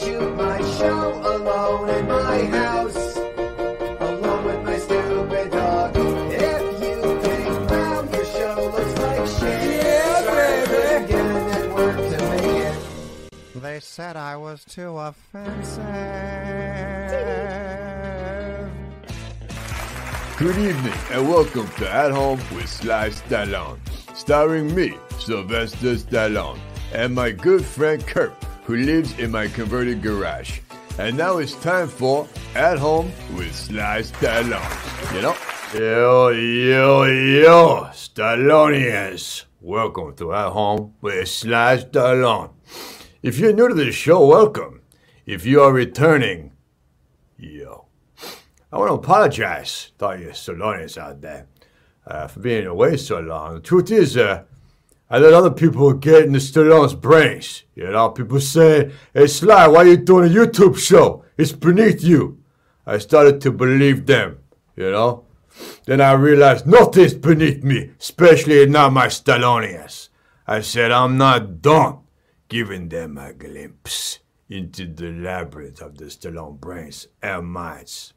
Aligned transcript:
shoot 0.00 0.34
my 0.34 0.58
show 0.78 1.12
alone 1.34 1.90
in 1.90 2.06
my 2.08 2.44
house. 2.44 3.16
Alone 3.16 4.44
with 4.44 4.62
my 4.64 4.78
stupid 4.78 5.50
dog. 5.50 5.96
If 5.96 6.62
you 6.82 6.96
think, 7.20 7.70
wow, 7.70 8.08
your 8.12 8.24
show 8.24 8.54
looks 8.74 8.94
like 8.98 9.26
shit. 9.38 9.84
Yeah, 9.84 10.20
baby. 10.30 11.06
Get 11.12 11.24
a 11.24 11.38
network 11.50 11.96
to 11.96 12.18
make 12.30 12.56
it. 12.68 12.76
They 13.62 13.80
said 13.80 14.16
I 14.16 14.36
was 14.36 14.64
too 14.64 14.96
offensive. 14.96 15.84
Good 20.38 20.56
evening 20.56 20.98
and 21.10 21.28
welcome 21.28 21.68
to 21.76 21.90
At 21.90 22.10
Home 22.12 22.40
with 22.54 22.66
Sly 22.66 23.10
Stallone, 23.10 23.78
starring 24.16 24.74
me, 24.74 24.96
Sylvester 25.18 25.96
Stallone, 25.96 26.58
and 26.94 27.14
my 27.14 27.30
good 27.30 27.62
friend 27.62 28.06
Kurt, 28.06 28.32
who 28.64 28.76
lives 28.76 29.18
in 29.18 29.30
my 29.30 29.48
converted 29.48 30.02
garage. 30.02 30.60
And 30.98 31.16
now 31.16 31.38
it's 31.38 31.54
time 31.54 31.88
for 31.88 32.28
At 32.54 32.78
Home 32.78 33.12
with 33.34 33.54
Sly 33.54 34.02
Stallone. 34.02 35.14
You 35.14 35.22
know? 35.22 35.36
Yo, 35.74 36.28
yo, 36.28 37.04
yo, 37.04 37.88
Stallonians. 37.92 39.44
Welcome 39.60 40.14
to 40.16 40.34
At 40.34 40.50
Home 40.50 40.94
with 41.00 41.28
Sly 41.28 41.78
Stallone. 41.78 42.50
If 43.22 43.38
you're 43.38 43.52
new 43.52 43.68
to 43.68 43.74
the 43.74 43.92
show, 43.92 44.26
welcome. 44.26 44.82
If 45.26 45.46
you 45.46 45.62
are 45.62 45.72
returning, 45.72 46.52
yo. 47.38 47.86
I 48.72 48.78
want 48.78 48.90
to 48.90 48.94
apologize 48.94 49.92
to 49.98 50.06
all 50.06 50.16
you 50.16 50.28
Stallonians 50.28 50.98
out 50.98 51.20
there 51.20 51.46
uh, 52.06 52.26
for 52.26 52.40
being 52.40 52.66
away 52.66 52.96
so 52.96 53.20
long. 53.20 53.54
The 53.54 53.60
truth 53.60 53.90
is, 53.90 54.16
uh, 54.16 54.44
I 55.10 55.18
let 55.18 55.34
other 55.34 55.50
people 55.50 55.92
get 55.92 56.24
in 56.24 56.32
the 56.32 56.38
Stallone's 56.38 56.94
brains. 56.94 57.64
You 57.74 57.90
know, 57.90 58.10
people 58.10 58.40
say, 58.40 58.92
hey 59.12 59.26
Sly, 59.26 59.66
why 59.66 59.78
are 59.78 59.86
you 59.88 59.96
doing 59.96 60.30
a 60.30 60.34
YouTube 60.34 60.78
show? 60.78 61.24
It's 61.36 61.52
beneath 61.52 62.04
you. 62.04 62.42
I 62.86 62.98
started 62.98 63.40
to 63.42 63.50
believe 63.50 64.06
them, 64.06 64.38
you 64.76 64.90
know. 64.90 65.24
Then 65.84 66.00
I 66.00 66.12
realized 66.12 66.66
nothing's 66.66 67.14
beneath 67.14 67.64
me, 67.64 67.90
especially 67.98 68.64
not 68.66 68.92
my 68.92 69.08
Stallonians. 69.08 70.08
I 70.46 70.60
said, 70.60 70.92
I'm 70.92 71.18
not 71.18 71.60
done 71.60 71.98
giving 72.48 72.88
them 72.88 73.18
a 73.18 73.32
glimpse 73.32 74.20
into 74.48 74.86
the 74.86 75.12
labyrinth 75.12 75.80
of 75.80 75.96
the 75.96 76.06
Stallone 76.06 76.60
brains 76.60 77.06
and 77.22 77.46
minds. 77.46 78.12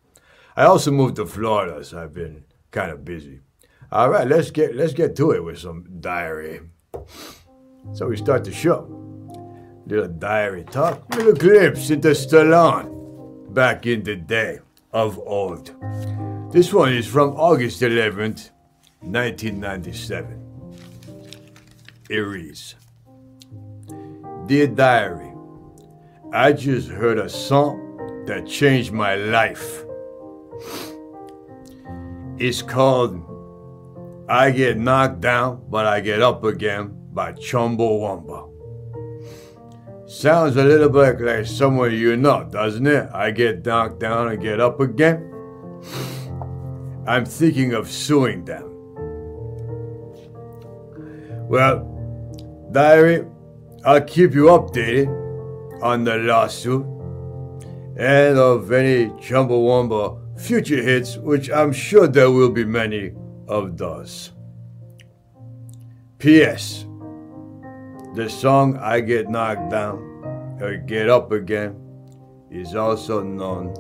I 0.56 0.66
also 0.66 0.92
moved 0.92 1.16
to 1.18 1.26
Florida, 1.26 1.84
so 1.84 2.02
I've 2.02 2.14
been 2.14 2.44
kind 2.72 2.92
of 2.92 3.06
busy. 3.06 3.40
All 3.92 4.10
right, 4.10 4.28
let's 4.28 4.50
get 4.50 4.76
let's 4.76 4.94
get 4.94 5.16
to 5.18 5.32
it 5.32 5.44
with 5.44 5.60
some 5.60 5.86
diary. 6.00 6.62
So 7.94 8.08
we 8.08 8.18
start 8.18 8.44
the 8.44 8.52
show. 8.52 8.88
Little 9.86 10.08
diary 10.08 10.64
talk, 10.64 11.04
little 11.16 11.34
glimpse 11.34 11.90
into 11.90 12.10
Stallone 12.10 13.54
back 13.54 13.86
in 13.86 14.04
the 14.04 14.16
day 14.16 14.60
of 14.94 15.20
old. 15.20 15.72
This 16.52 16.72
one 16.74 16.94
is 16.94 17.06
from 17.06 17.32
August 17.32 17.82
11th, 17.82 18.52
1997. 19.02 20.40
It 22.10 22.18
reads 22.18 22.76
Dear 24.46 24.68
Diary, 24.68 25.34
I 26.32 26.54
just 26.54 26.88
heard 26.90 27.20
a 27.20 27.28
song 27.28 28.24
that 28.28 28.48
changed 28.48 28.94
my 28.94 29.16
life. 29.16 29.84
It's 32.38 32.62
called 32.62 33.33
I 34.34 34.50
Get 34.50 34.80
Knocked 34.80 35.22
Down, 35.22 35.64
But 35.70 35.86
I 35.86 36.00
Get 36.00 36.24
Up 36.24 36.44
Again 36.44 36.90
by 37.14 37.34
Chumbawamba. 37.34 38.50
Sounds 40.10 40.56
a 40.56 40.64
little 40.64 40.90
bit 40.90 41.22
like 41.22 41.46
someone 41.46 41.94
you 41.94 42.18
know, 42.18 42.44
doesn't 42.52 42.88
it? 42.88 43.10
I 43.14 43.30
get 43.30 43.64
knocked 43.64 44.00
down 44.00 44.30
and 44.30 44.42
get 44.42 44.60
up 44.60 44.80
again. 44.80 45.30
I'm 47.06 47.26
thinking 47.26 47.74
of 47.74 47.88
suing 47.88 48.44
them. 48.44 48.64
Well, 51.48 51.86
diary, 52.72 53.28
I'll 53.86 54.02
keep 54.02 54.34
you 54.34 54.46
updated 54.46 55.10
on 55.84 56.06
the 56.06 56.18
lawsuit 56.18 56.84
and 57.98 58.40
of 58.40 58.72
any 58.72 59.10
Chumbawamba 59.22 60.40
future 60.40 60.82
hits, 60.82 61.18
which 61.18 61.52
I'm 61.52 61.72
sure 61.72 62.08
there 62.08 62.32
will 62.32 62.50
be 62.50 62.66
many 62.66 63.14
of 63.48 63.78
those. 63.78 64.32
P.S. 66.20 66.86
The 68.16 68.30
song 68.30 68.78
I 68.78 69.02
Get 69.02 69.30
Knocked 69.30 69.70
Down 69.72 69.98
or 70.62 70.78
Get 70.78 71.10
Up 71.10 71.32
Again 71.32 71.76
is 72.50 72.76
also 72.76 73.22
known 73.24 73.74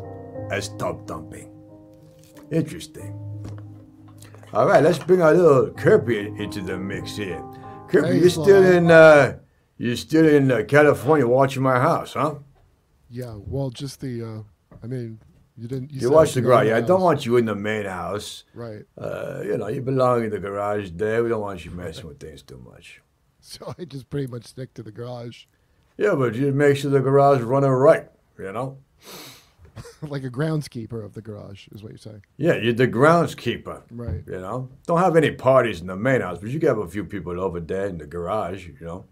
as 0.51 0.69
Tubthumping. 0.71 1.49
Interesting. 2.51 3.19
All 4.53 4.67
right, 4.67 4.83
let's 4.83 4.99
bring 4.99 5.21
our 5.21 5.33
little 5.33 5.71
Kirby 5.71 6.33
into 6.37 6.61
the 6.61 6.77
mix 6.77 7.15
here. 7.15 7.43
Kirby, 7.87 8.07
Hey, 8.07 8.19
you're 8.19 8.29
still 8.29 8.63
in 8.63 8.91
uh, 8.91 9.37
you're 9.77 9.95
still 9.95 10.27
in 10.27 10.51
uh, 10.51 10.63
California 10.67 11.25
watching 11.25 11.63
my 11.63 11.79
house, 11.79 12.13
huh? 12.13 12.35
Yeah, 13.09 13.35
well, 13.37 13.69
just 13.69 14.01
the. 14.01 14.23
Uh, 14.23 14.75
I 14.83 14.87
mean, 14.87 15.19
you 15.57 15.67
didn't. 15.67 15.91
You, 15.91 16.01
You 16.01 16.11
watch 16.11 16.33
the 16.33 16.41
garage. 16.41 16.67
know 16.67 16.75
I 16.77 16.81
don't 16.81 17.01
want 17.01 17.25
you 17.25 17.37
in 17.37 17.45
the 17.45 17.55
main 17.55 17.85
house. 17.85 18.43
Right. 18.53 18.83
Uh, 18.97 19.41
you 19.45 19.57
know, 19.57 19.67
you 19.67 19.81
belong 19.81 20.23
in 20.23 20.29
the 20.31 20.39
garage 20.39 20.91
there. 20.95 21.23
We 21.23 21.29
don't 21.29 21.41
want 21.41 21.63
you 21.65 21.71
messing 21.71 22.07
with 22.07 22.19
things 22.19 22.41
too 22.41 22.57
much. 22.71 23.01
So 23.45 23.73
I 23.77 23.83
just 23.83 24.09
pretty 24.09 24.27
much 24.27 24.45
stick 24.45 24.73
to 24.75 24.83
the 24.83 24.91
garage, 24.91 25.43
Yeah, 25.97 26.15
but 26.15 26.33
you 26.33 26.53
make 26.53 26.77
sure 26.77 26.89
the 26.89 27.01
garage 27.01 27.39
is 27.39 27.43
running 27.43 27.71
right, 27.71 28.07
you 28.39 28.53
know? 28.53 28.77
like 30.01 30.23
a 30.23 30.29
groundskeeper 30.29 31.03
of 31.03 31.13
the 31.13 31.21
garage, 31.21 31.67
is 31.73 31.83
what 31.83 31.91
you're 31.91 31.97
saying. 31.97 32.23
Yeah, 32.37 32.55
you're 32.55 32.71
the 32.71 32.87
groundskeeper, 32.87 33.81
Right. 33.91 34.23
you 34.25 34.39
know? 34.39 34.69
Don't 34.87 34.99
have 34.99 35.17
any 35.17 35.31
parties 35.31 35.81
in 35.81 35.87
the 35.87 35.97
main 35.97 36.21
house, 36.21 36.37
but 36.39 36.51
you 36.51 36.59
can 36.61 36.69
have 36.69 36.77
a 36.77 36.87
few 36.87 37.03
people 37.03 37.37
over 37.37 37.59
there 37.59 37.87
in 37.87 37.97
the 37.97 38.05
garage, 38.07 38.65
you 38.67 38.77
know? 38.85 39.05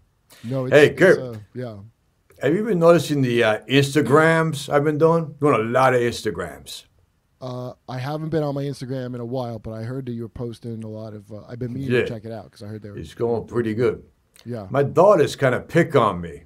No. 0.44 0.64
It's, 0.64 0.74
Hey, 0.74 0.94
Kurt. 0.94 1.18
uh, 1.18 1.38
yeah. 1.54 1.76
Have 2.42 2.54
you 2.54 2.64
been 2.64 2.80
noticing 2.80 3.22
the 3.22 3.44
uh, 3.44 3.58
Instagrams 3.68 4.68
I've 4.68 4.82
been 4.84 4.98
doing? 4.98 5.34
Doing 5.40 5.54
a 5.54 5.58
lot 5.58 5.94
of 5.94 6.00
Instagrams. 6.00 6.84
Uh, 7.40 7.72
I 7.88 7.98
haven't 7.98 8.30
been 8.30 8.42
on 8.42 8.54
my 8.54 8.62
Instagram 8.64 9.14
in 9.14 9.20
a 9.20 9.24
while, 9.24 9.58
but 9.58 9.72
I 9.72 9.82
heard 9.84 10.06
that 10.06 10.12
you 10.12 10.22
were 10.22 10.28
posting 10.28 10.82
a 10.82 10.88
lot 10.88 11.14
of. 11.14 11.30
Uh, 11.30 11.42
I've 11.48 11.58
been 11.60 11.72
meaning 11.72 11.90
Yeah. 11.92 12.00
to 12.02 12.08
check 12.08 12.24
it 12.24 12.32
out 12.32 12.44
because 12.44 12.62
I 12.62 12.66
heard 12.66 12.82
they 12.82 12.90
were. 12.90 12.98
It's 12.98 13.14
going 13.14 13.46
pretty 13.46 13.74
good. 13.74 14.02
Yeah. 14.44 14.66
My 14.70 14.82
daughters 14.82 15.36
kind 15.36 15.54
of 15.54 15.68
pick 15.68 15.94
on 15.94 16.20
me 16.20 16.42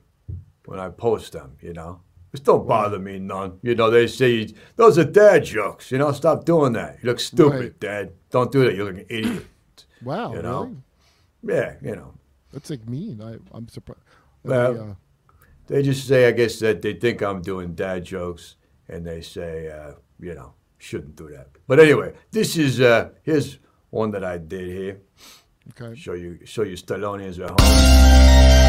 when 0.67 0.79
I 0.79 0.91
post 0.91 1.33
them, 1.33 1.57
you 1.63 1.73
know. 1.73 2.01
Which 2.31 2.43
don't 2.43 2.67
bother 2.67 2.99
me 2.99 3.19
none. 3.19 3.59
You 3.63 3.75
know, 3.75 3.89
they 3.89 4.07
say, 4.07 4.49
those 4.77 4.99
are 4.99 5.05
dad 5.05 5.45
jokes, 5.45 5.91
you 5.91 5.97
know, 5.97 6.13
stop 6.13 6.45
doing 6.45 6.75
that. 6.75 6.99
You 7.03 7.09
look 7.09 7.21
stupid, 7.21 7.59
Right. 7.61 7.81
dad. 7.81 8.13
Don't 8.31 8.53
do 8.53 8.65
that. 8.65 8.75
You 8.75 8.85
look 8.85 8.99
an 8.99 9.07
idiot. 9.09 9.47
wow. 10.03 10.35
you 10.35 10.43
know. 10.43 10.77
Really? 11.43 11.59
yeah, 11.59 11.75
you 11.81 11.97
know. 11.97 12.13
That's 12.53 12.69
like 12.69 12.87
mean. 12.87 13.23
I, 13.23 13.37
I'm 13.57 13.69
surprised. 13.69 14.01
Well, 14.43 14.91
uh, 14.91 14.95
They 15.67 15.83
just 15.83 16.07
say, 16.07 16.29
I 16.29 16.31
guess, 16.31 16.61
that 16.61 16.81
they 16.83 16.95
think 16.95 17.23
I'm 17.23 17.43
doing 17.43 17.75
dad 17.75 18.05
jokes, 18.05 18.55
and 18.89 19.05
they 19.05 19.21
say, 19.21 19.69
uh, 19.71 19.95
you 20.21 20.35
know, 20.35 20.55
shouldn't 20.79 21.17
do 21.17 21.29
that. 21.31 21.49
But 21.67 21.81
anyway, 21.81 22.15
this 22.31 22.57
is, 22.57 22.81
uh, 22.81 23.11
here's 23.23 23.59
one 23.91 24.13
that 24.13 24.25
I 24.25 24.39
did 24.39 24.69
here. 24.69 25.01
okay. 25.81 25.99
Show 25.99 26.15
you, 26.15 26.39
show 26.45 26.63
you 26.63 26.77
Stallonians 26.77 27.41
at 27.41 27.51
home. 27.51 28.67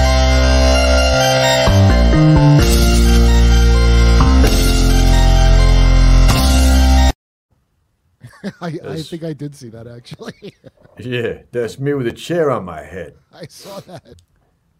I, 8.62 8.80
I 8.84 9.02
think 9.02 9.24
I 9.24 9.34
did 9.34 9.56
see 9.56 9.70
that 9.70 9.88
actually. 9.88 10.56
Yeah, 11.00 11.44
that's 11.52 11.78
me 11.78 11.94
with 11.94 12.08
a 12.08 12.12
chair 12.12 12.50
on 12.50 12.66
my 12.66 12.82
head. 12.82 13.18
I 13.32 13.46
saw 13.46 13.80
that. 13.82 14.16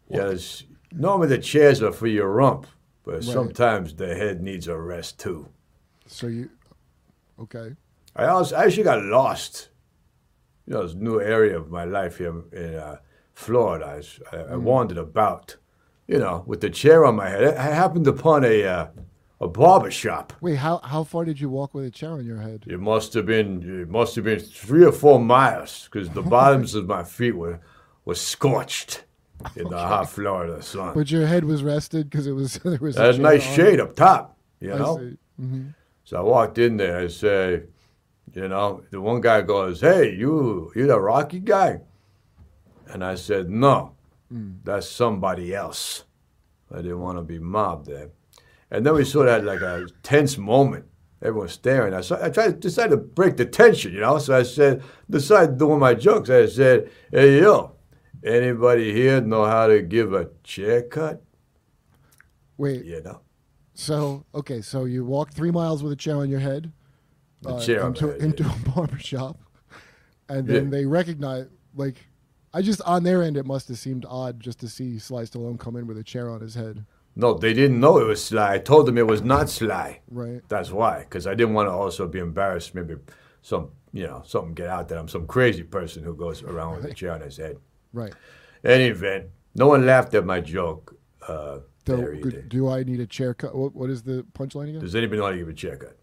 Yes. 0.10 0.64
Normally 0.92 1.28
the 1.28 1.38
chairs 1.38 1.82
are 1.82 1.92
for 1.92 2.08
your 2.08 2.30
rump, 2.32 2.68
but 3.04 3.16
Right. 3.16 3.24
sometimes 3.24 3.94
the 3.96 4.16
head 4.16 4.42
needs 4.42 4.68
a 4.68 4.78
rest 4.78 5.20
too. 5.20 5.48
So 6.06 6.28
you. 6.28 6.50
Okay. 7.40 7.76
I 8.16 8.26
also 8.26 8.56
I 8.56 8.66
actually 8.66 8.84
got 8.84 9.04
lost. 9.04 9.70
You 10.66 10.74
know, 10.74 10.84
this 10.84 10.96
new 10.96 11.22
area 11.22 11.58
of 11.58 11.70
my 11.70 11.86
life 11.86 12.18
here 12.18 12.44
in 12.52 12.76
uh, 12.76 12.98
Florida. 13.34 14.02
I, 14.32 14.36
I, 14.36 14.40
I 14.54 14.56
wandered 14.58 14.98
about, 14.98 15.56
you 16.08 16.18
know, 16.18 16.44
with 16.46 16.60
the 16.60 16.70
chair 16.70 17.06
on 17.06 17.16
my 17.16 17.30
head. 17.30 17.56
I 17.56 17.64
happened 17.64 18.08
upon 18.08 18.44
a 18.44 18.64
uh, 18.64 18.88
a 19.40 19.48
barber 19.48 19.92
shop. 19.92 20.34
Wait, 20.42 20.56
how 20.56 20.80
how 20.80 21.04
far 21.04 21.24
did 21.26 21.40
you 21.40 21.50
walk 21.50 21.74
with 21.74 21.86
a 21.86 21.92
chair 21.92 22.12
on 22.12 22.26
your 22.26 22.40
head? 22.42 22.64
It 22.68 22.80
must 22.80 23.14
have 23.14 23.26
been 23.26 23.82
it 23.82 23.90
must 23.90 24.16
have 24.16 24.26
been 24.26 24.40
three 24.40 24.84
or 24.84 24.92
four 24.92 25.20
miles 25.20 25.88
because 25.92 26.10
the 26.10 26.24
bottoms 26.24 26.76
of 26.80 26.88
my 26.88 27.04
feet 27.04 27.36
were 27.36 27.60
were 28.04 28.16
scorched 28.16 29.04
in 29.56 29.70
the 29.70 29.78
hot 29.78 30.10
Florida 30.10 30.62
sun. 30.62 30.94
But 30.94 31.12
your 31.12 31.26
head 31.28 31.46
was 31.46 31.64
rested 31.64 32.10
because 32.10 32.28
it 32.28 32.34
was 32.34 32.56
there 32.64 32.78
was 32.80 32.98
a 32.98 33.18
nice 33.18 33.44
shade 33.44 33.80
up 33.80 33.96
top, 33.96 34.38
you 34.60 34.70
know. 34.70 34.98
I 34.98 35.00
see. 35.00 35.18
hmm 35.40 35.68
So 36.04 36.18
I 36.18 36.22
walked 36.22 36.58
in 36.58 36.78
there 36.78 37.00
and 37.00 37.12
said, 37.12 37.68
you 38.34 38.48
know, 38.48 38.84
the 38.92 39.00
one 39.02 39.22
guy 39.22 39.42
goes, 39.42 39.82
"Hey, 39.82 40.14
you, 40.16 40.72
you 40.76 40.88
the 40.88 41.00
Rocky 41.00 41.40
guy?" 41.40 41.82
And 42.88 43.04
I 43.04 43.16
said, 43.16 43.50
"No, 43.50 43.94
that's 44.64 44.88
somebody 44.90 45.56
else." 45.56 46.04
I 46.74 46.78
didn't 46.78 47.00
want 47.00 47.18
to 47.18 47.24
be 47.24 47.40
mobbed 47.40 47.88
there. 47.88 48.10
And 48.70 48.86
then 48.86 48.94
we 48.96 49.06
sort 49.06 49.28
of 49.30 49.34
had 49.36 49.46
like 49.46 49.62
a 49.62 49.88
tense 50.04 50.38
moment. 50.38 50.86
Everyone's 51.22 51.54
staring. 51.54 51.94
I, 51.94 52.02
saw, 52.02 52.22
I 52.24 52.30
tried 52.30 52.60
decided 52.60 52.92
to 52.92 52.98
break 52.98 53.38
the 53.38 53.46
tension, 53.46 53.94
you 53.94 54.02
know. 54.02 54.18
So 54.20 54.38
I 54.38 54.44
said, 54.44 54.84
decided 55.10 55.58
doing 55.58 55.80
my 55.80 55.94
jokes. 55.94 56.30
I 56.30 56.46
said, 56.48 56.92
"Hey 57.10 57.40
yo, 57.40 57.77
anybody 58.28 58.94
here 58.94 59.22
know 59.22 59.46
how 59.46 59.68
to 59.68 59.82
give 59.82 60.14
a 60.14 60.30
chair 60.44 60.82
cut?" 60.84 61.24
Wait. 62.58 62.86
You 62.86 63.02
know, 63.04 63.22
So 63.74 64.26
okay, 64.34 64.62
so 64.62 64.86
you 64.86 65.06
walk 65.06 65.32
three 65.32 65.52
miles 65.52 65.84
with 65.84 65.92
a 65.94 65.96
chair 65.96 66.16
on 66.18 66.30
your 66.30 66.40
head. 66.40 66.72
The 67.42 67.50
uh, 67.56 67.60
chair 67.62 67.86
into, 67.88 68.08
head, 68.12 68.22
into 68.22 68.44
yeah. 68.44 68.54
a 68.56 68.70
barber 68.70 69.00
shop, 69.00 69.40
and 70.30 70.48
then 70.48 70.66
Yeah. 70.66 70.70
they 70.72 70.86
recognize 70.86 71.48
like. 71.76 72.08
I 72.54 72.62
just 72.62 72.82
on 72.84 73.04
their 73.04 73.22
end, 73.22 73.38
it 73.38 73.46
must 73.46 73.68
have 73.68 73.78
seemed 73.78 74.06
odd 74.10 74.40
just 74.40 74.60
to 74.62 74.68
see 74.70 74.98
Sly 74.98 75.24
Stallone 75.24 75.60
come 75.60 75.76
in 75.76 75.86
with 75.86 75.98
a 75.98 76.04
chair 76.04 76.30
on 76.30 76.42
his 76.42 76.56
head, 76.56 76.86
no, 77.20 77.34
they 77.34 77.54
didn't 77.54 77.80
know 77.80 77.98
it 77.98 78.06
was 78.06 78.24
Sly. 78.24 78.54
I 78.54 78.58
told 78.60 78.86
them 78.86 78.98
it 78.98 79.08
was 79.08 79.24
not 79.24 79.50
Sly. 79.50 80.02
right? 80.10 80.42
That's 80.50 80.72
why, 80.72 81.00
because 81.00 81.26
I 81.26 81.34
didn't 81.34 81.56
want 81.56 81.68
to 81.68 81.72
also 81.72 82.08
be 82.08 82.20
embarrassed. 82.20 82.76
Maybe 82.76 82.96
some, 83.42 83.70
you 83.92 84.06
know, 84.06 84.22
something 84.26 84.54
get 84.54 84.68
out 84.68 84.88
that 84.90 85.00
I'm 85.00 85.08
some 85.08 85.26
crazy 85.26 85.64
person 85.64 86.04
who 86.04 86.16
goes 86.16 86.44
around 86.44 86.76
with 86.78 86.86
a 86.86 86.94
chair 86.94 87.12
on 87.14 87.22
his 87.22 87.38
head. 87.38 87.58
Right. 87.94 88.14
Any 88.64 88.86
event, 88.86 89.28
no 89.56 89.68
one 89.68 89.86
laughed 89.86 90.14
at 90.14 90.26
my 90.26 90.42
joke 90.42 90.98
uh, 91.28 91.60
either. 91.88 92.42
do 92.48 92.70
I 92.70 92.84
need 92.84 93.00
a 93.00 93.06
chair 93.06 93.34
cut? 93.34 93.56
What, 93.56 93.76
what 93.76 93.90
is 93.90 94.04
the 94.04 94.26
punchline 94.34 94.70
again? 94.70 94.82
Does 94.82 94.96
anybody 94.96 95.20
know 95.20 95.26
how 95.26 95.32
to 95.32 95.38
give 95.38 95.50
a 95.50 95.54
chair 95.54 95.78
cut? 95.78 95.98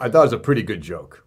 I 0.00 0.08
thought 0.08 0.20
it 0.20 0.24
was 0.24 0.32
a 0.32 0.38
pretty 0.38 0.62
good 0.62 0.80
joke. 0.80 1.26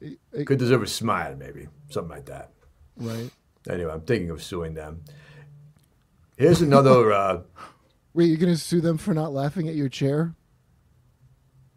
It- 0.00 0.18
it- 0.32 0.46
Could 0.46 0.58
deserve 0.58 0.82
a 0.82 0.86
smile, 0.86 1.36
maybe 1.36 1.68
something 1.88 2.10
like 2.10 2.26
that. 2.26 2.52
right. 2.96 3.30
Anyway, 3.68 3.90
I'm 3.90 4.02
thinking 4.02 4.28
of 4.28 4.42
suing 4.42 4.74
them. 4.74 5.02
Here's 6.36 6.60
another. 6.60 7.12
uh, 7.14 7.40
Wait, 8.12 8.26
you're 8.26 8.36
gonna 8.36 8.56
sue 8.58 8.82
them 8.82 8.98
for 8.98 9.14
not 9.14 9.32
laughing 9.32 9.68
at 9.68 9.74
your 9.74 9.88
chair? 9.88 10.34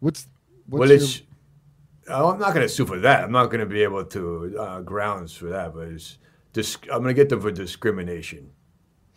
What's 0.00 0.28
what's 0.66 0.80
well, 0.80 0.88
your, 0.90 0.98
it's. 0.98 1.22
Oh, 2.08 2.30
I'm 2.30 2.38
not 2.38 2.54
going 2.54 2.66
to 2.66 2.68
sue 2.68 2.86
for 2.86 2.98
that. 3.00 3.24
I'm 3.24 3.32
not 3.32 3.46
going 3.46 3.60
to 3.60 3.66
be 3.66 3.82
able 3.82 4.04
to 4.04 4.56
uh, 4.58 4.80
grounds 4.80 5.32
for 5.34 5.46
that, 5.46 5.74
but 5.74 5.88
it's. 5.88 6.18
Dis- 6.52 6.78
I'm 6.84 7.02
going 7.02 7.08
to 7.08 7.14
get 7.14 7.28
them 7.28 7.40
for 7.40 7.50
discrimination. 7.50 8.50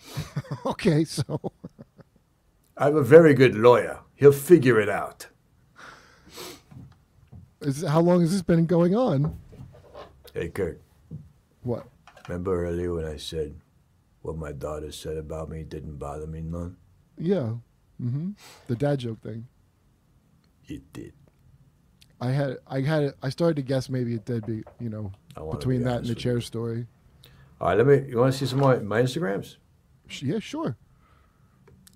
okay? 0.66 1.04
So 1.06 1.40
I 2.78 2.86
have 2.86 2.96
a 2.96 3.04
very 3.04 3.34
good 3.34 3.56
lawyer. 3.56 4.00
He'll 4.16 4.32
figure 4.32 4.80
it 4.80 4.90
out. 4.90 5.28
is, 7.62 7.84
how 7.84 8.02
long 8.02 8.22
has 8.22 8.32
this 8.32 8.42
been 8.42 8.66
going 8.66 8.96
on? 8.96 9.40
Hey, 10.34 10.50
Kurt, 10.50 10.82
What? 11.64 11.88
remember 12.28 12.66
earlier 12.66 12.94
when 12.94 13.06
I 13.06 13.18
said 13.18 13.56
what 14.22 14.38
my 14.38 14.52
daughter 14.52 14.92
said 14.92 15.18
about 15.18 15.50
me 15.50 15.64
didn't 15.64 15.98
bother 15.98 16.28
me 16.28 16.42
none? 16.42 16.78
Yeah. 17.18 17.54
Mm-hmm. 18.02 18.32
The 18.68 18.76
dad 18.76 19.00
joke 19.00 19.22
thing. 19.22 19.48
It 20.68 20.92
did. 20.94 21.14
I 22.22 22.30
had 22.30 22.58
I 22.68 22.82
had 22.82 23.14
I 23.24 23.30
started 23.30 23.56
to 23.56 23.64
guess 23.64 23.90
maybe 23.90 24.14
it 24.14 24.26
did 24.26 24.46
be 24.46 24.64
you 24.80 24.90
know 24.90 25.12
between 25.52 25.80
be 25.80 25.86
that 25.86 25.98
and 25.98 26.08
the 26.08 26.16
chair 26.16 26.40
story. 26.40 26.86
All 27.60 27.68
right, 27.70 27.78
let 27.78 27.88
me. 27.88 28.10
You 28.10 28.20
want 28.20 28.34
to 28.34 28.40
see 28.40 28.46
some 28.46 28.64
of 28.64 28.84
my, 28.84 28.98
my 28.98 29.02
Instagrams? 29.04 29.58
Yeah, 30.20 30.40
sure. 30.40 30.78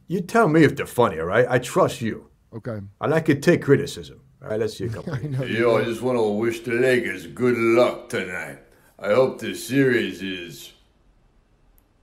You 0.07 0.21
tell 0.21 0.47
me 0.47 0.63
if 0.63 0.75
they're 0.75 0.85
funny, 0.85 1.19
all 1.19 1.25
right? 1.25 1.45
I 1.49 1.59
trust 1.59 2.01
you. 2.01 2.29
Okay. 2.53 2.79
And 3.01 3.13
I 3.13 3.19
could 3.19 3.41
take 3.41 3.63
criticism. 3.63 4.21
All 4.41 4.49
right, 4.49 4.59
let's 4.59 4.77
see 4.77 4.85
a 4.85 4.89
couple. 4.95 5.13
I 5.13 5.21
know. 5.21 5.43
Yo, 5.43 5.77
I 5.77 5.83
just 5.83 6.01
want 6.01 6.17
to 6.17 6.23
wish 6.23 6.61
the 6.61 6.73
Lakers 6.73 7.27
good 7.27 7.57
luck 7.57 8.09
tonight. 8.09 8.59
I 8.99 9.09
hope 9.13 9.39
this 9.41 9.67
series 9.67 10.21
is 10.21 10.73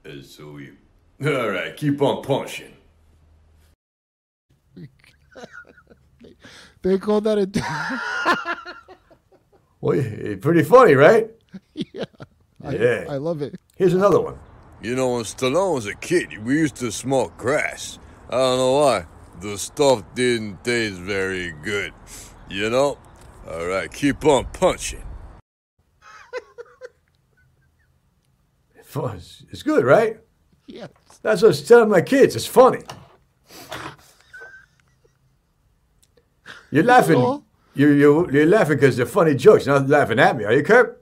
is 0.05 0.35
sweet. 0.35 0.73
All 1.25 1.49
right, 1.49 1.75
keep 1.75 2.01
on 2.01 2.21
punching. 2.23 2.73
They 6.83 6.99
call 6.99 7.21
that 7.21 7.37
a. 7.37 7.47
Well, 9.81 10.01
pretty 10.39 10.63
funny, 10.63 10.93
right? 10.93 11.29
yeah. 11.75 12.05
Yeah. 12.71 13.03
I, 13.09 13.15
I 13.15 13.17
love 13.17 13.41
it. 13.41 13.59
Here's 13.75 13.93
another 13.93 14.21
one. 14.21 14.39
You 14.81 14.95
know, 14.95 15.15
when 15.15 15.23
Stallone 15.23 15.75
was 15.75 15.87
a 15.87 15.93
kid, 15.93 16.41
we 16.45 16.57
used 16.57 16.77
to 16.77 16.89
smoke 16.89 17.35
grass. 17.35 17.99
I 18.29 18.37
don't 18.37 18.57
know 18.59 18.71
why. 18.79 19.05
The 19.41 19.57
stuff 19.57 20.03
didn't 20.15 20.63
taste 20.63 20.99
very 20.99 21.51
good. 21.51 21.91
You 22.49 22.69
know? 22.69 22.97
All 23.45 23.65
right, 23.65 23.91
keep 23.91 24.23
on 24.23 24.45
punching. 24.53 25.03
it's 29.51 29.63
good, 29.63 29.83
right? 29.83 30.17
Yes. 30.67 30.91
That's 31.23 31.41
what 31.41 31.47
I 31.47 31.49
was 31.49 31.67
telling 31.67 31.89
my 31.89 32.01
kids. 32.01 32.37
It's 32.37 32.45
funny. 32.45 32.83
You're 36.73 36.83
laughing. 36.83 37.15
all? 37.15 37.45
You're, 37.75 37.93
you're, 37.95 38.31
you're 38.31 38.45
laughing 38.45 38.77
because 38.77 38.97
they're 38.97 39.05
funny 39.05 39.35
jokes. 39.35 39.65
You're 39.65 39.79
not 39.79 39.89
laughing 39.89 40.19
at 40.19 40.35
me, 40.37 40.43
are 40.43 40.53
you, 40.53 40.63
Kurt? 40.63 41.01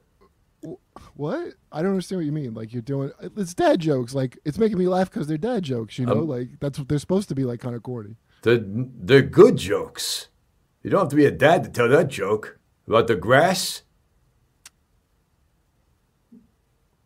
What? 1.15 1.53
I 1.71 1.81
don't 1.81 1.91
understand 1.91 2.19
what 2.19 2.25
you 2.25 2.31
mean. 2.31 2.53
Like 2.53 2.73
you're 2.73 2.81
doing 2.81 3.11
it's 3.37 3.53
dad 3.53 3.79
jokes. 3.79 4.13
Like 4.13 4.37
it's 4.43 4.57
making 4.57 4.77
me 4.77 4.87
laugh 4.87 5.09
because 5.09 5.27
they're 5.27 5.37
dad 5.37 5.63
jokes. 5.63 5.97
You 5.99 6.05
know, 6.05 6.19
Um, 6.21 6.27
like 6.27 6.49
that's 6.59 6.77
what 6.79 6.87
they're 6.89 6.99
supposed 6.99 7.29
to 7.29 7.35
be. 7.35 7.43
Like 7.43 7.59
kind 7.61 7.75
of 7.75 7.83
corny. 7.83 8.15
They're, 8.41 8.59
they're 8.61 9.21
good 9.21 9.57
jokes. 9.57 10.27
You 10.83 10.89
don't 10.89 11.01
have 11.01 11.09
to 11.09 11.15
be 11.15 11.25
a 11.25 11.31
dad 11.31 11.63
to 11.63 11.69
tell 11.69 11.87
that 11.89 12.07
joke 12.09 12.57
about 12.87 13.07
the 13.07 13.15
grass. 13.15 13.83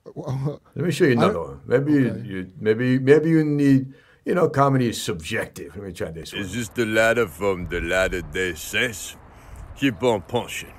Let 0.16 0.60
me 0.76 0.92
show 0.92 1.06
you 1.06 1.12
another 1.14 1.40
one. 1.42 1.62
Maybe 1.66 1.92
you, 1.94 2.24
you 2.26 2.52
maybe 2.60 3.00
maybe 3.00 3.30
you 3.30 3.44
need 3.44 3.94
you 4.26 4.36
know 4.36 4.50
comedy 4.50 4.90
is 4.90 5.02
subjective. 5.02 5.76
Let 5.76 5.86
me 5.86 5.94
try 5.94 6.12
this 6.12 6.34
one. 6.34 6.42
Is 6.42 6.54
this 6.54 6.70
the 6.70 6.86
ladder 6.86 7.28
from 7.28 7.68
the 7.68 7.82
ladder 7.82 8.22
day 8.22 8.56
says? 8.56 9.16
Keep 9.78 10.04
on 10.04 10.22
punching. 10.24 10.74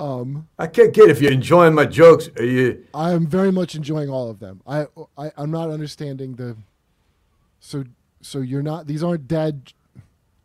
um, 0.00 0.48
I 0.58 0.66
can't 0.66 0.92
get 0.92 1.08
if 1.10 1.20
you're 1.20 1.32
enjoying 1.32 1.74
my 1.74 1.84
jokes. 1.86 2.28
Are 2.36 2.44
you? 2.44 2.84
I 2.94 3.12
am 3.12 3.26
very 3.26 3.52
much 3.52 3.74
enjoying 3.74 4.08
all 4.10 4.30
of 4.30 4.40
them. 4.40 4.60
I, 4.66 4.86
I 5.16 5.30
I'm 5.36 5.50
not 5.50 5.70
understanding 5.70 6.34
the. 6.34 6.56
So 7.60 7.84
so 8.20 8.40
you're 8.40 8.62
not. 8.62 8.86
These 8.86 9.02
aren't 9.02 9.28
dad. 9.28 9.72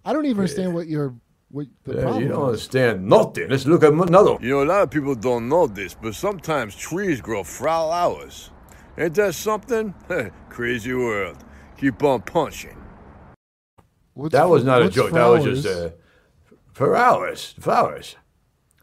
I 0.05 0.13
don't 0.13 0.25
even 0.25 0.39
understand 0.39 0.73
what 0.73 0.87
your 0.87 1.15
what 1.49 1.67
the 1.83 1.95
Yeah, 1.95 2.01
problem 2.01 2.23
you 2.23 2.29
don't 2.29 2.43
is. 2.43 2.47
understand 2.49 3.07
nothing. 3.07 3.49
Let's 3.49 3.65
look 3.65 3.83
at 3.83 3.93
another. 3.93 4.37
You 4.41 4.49
know, 4.51 4.63
a 4.63 4.65
lot 4.65 4.81
of 4.83 4.91
people 4.91 5.15
don't 5.15 5.49
know 5.49 5.65
this, 5.67 5.95
but 5.95 6.13
sometimes 6.13 6.75
trees 6.75 7.21
grow 7.21 7.43
flowers. 7.43 8.51
Ain't 8.97 9.13
that 9.15 9.35
something? 9.35 9.93
Crazy 10.49 10.93
world. 10.93 11.37
Keep 11.77 12.03
on 12.03 12.21
punching. 12.21 12.75
What's 14.13 14.31
That 14.33 14.49
was 14.49 14.63
not 14.63 14.81
a 14.81 14.85
what's 14.85 14.95
joke. 14.95 15.11
That 15.11 15.27
was 15.27 15.43
just 15.43 15.63
flowers? 15.67 15.83
uh, 15.85 15.91
for 16.73 16.95
hours. 16.95 17.55
Flowers. 17.59 18.15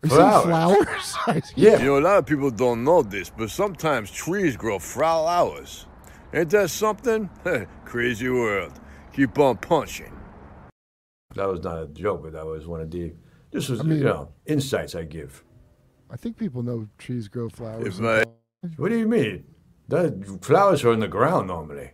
You 0.04 0.11
saying 0.11 0.42
flowers. 0.42 1.16
flowers? 1.16 1.52
Yeah. 1.56 1.78
You 1.78 1.87
know, 1.87 1.99
a 1.99 2.00
lot 2.00 2.18
of 2.18 2.26
people 2.26 2.50
don't 2.50 2.85
know 2.85 3.02
this, 3.02 3.30
but 3.30 3.50
sometimes 3.50 4.11
trees 4.11 4.56
grow 4.56 4.78
flowers. 4.78 5.87
Ain't 6.33 6.50
that 6.50 6.71
something? 6.71 7.28
Crazy 7.85 8.28
world. 8.28 8.73
Keep 9.12 9.38
on 9.38 9.56
punching. 9.56 10.12
That 11.35 11.49
was 11.49 11.62
not 11.64 11.83
a 11.83 11.87
joke, 11.88 12.23
but 12.23 12.33
that 12.35 12.47
was 12.47 12.66
one 12.66 12.80
of 12.80 12.90
the. 12.90 13.12
This 13.50 13.68
was, 13.68 13.80
I 13.80 13.83
mean- 13.85 13.99
you 13.99 14.04
know, 14.04 14.28
insights 14.47 14.94
I 14.94 15.02
give. 15.04 15.42
I 16.11 16.16
think 16.16 16.37
people 16.37 16.62
know 16.62 16.87
trees 16.99 17.26
grow 17.26 17.49
flowers. 17.49 17.99
If 17.99 18.04
I- 18.04 18.25
What 18.76 18.90
do 18.90 18.99
you 18.99 19.09
mean? 19.09 19.44
The 19.88 20.38
flowers 20.41 20.85
are 20.85 20.93
in 20.93 21.00
the 21.00 21.09
ground 21.09 21.49
normally. 21.49 21.91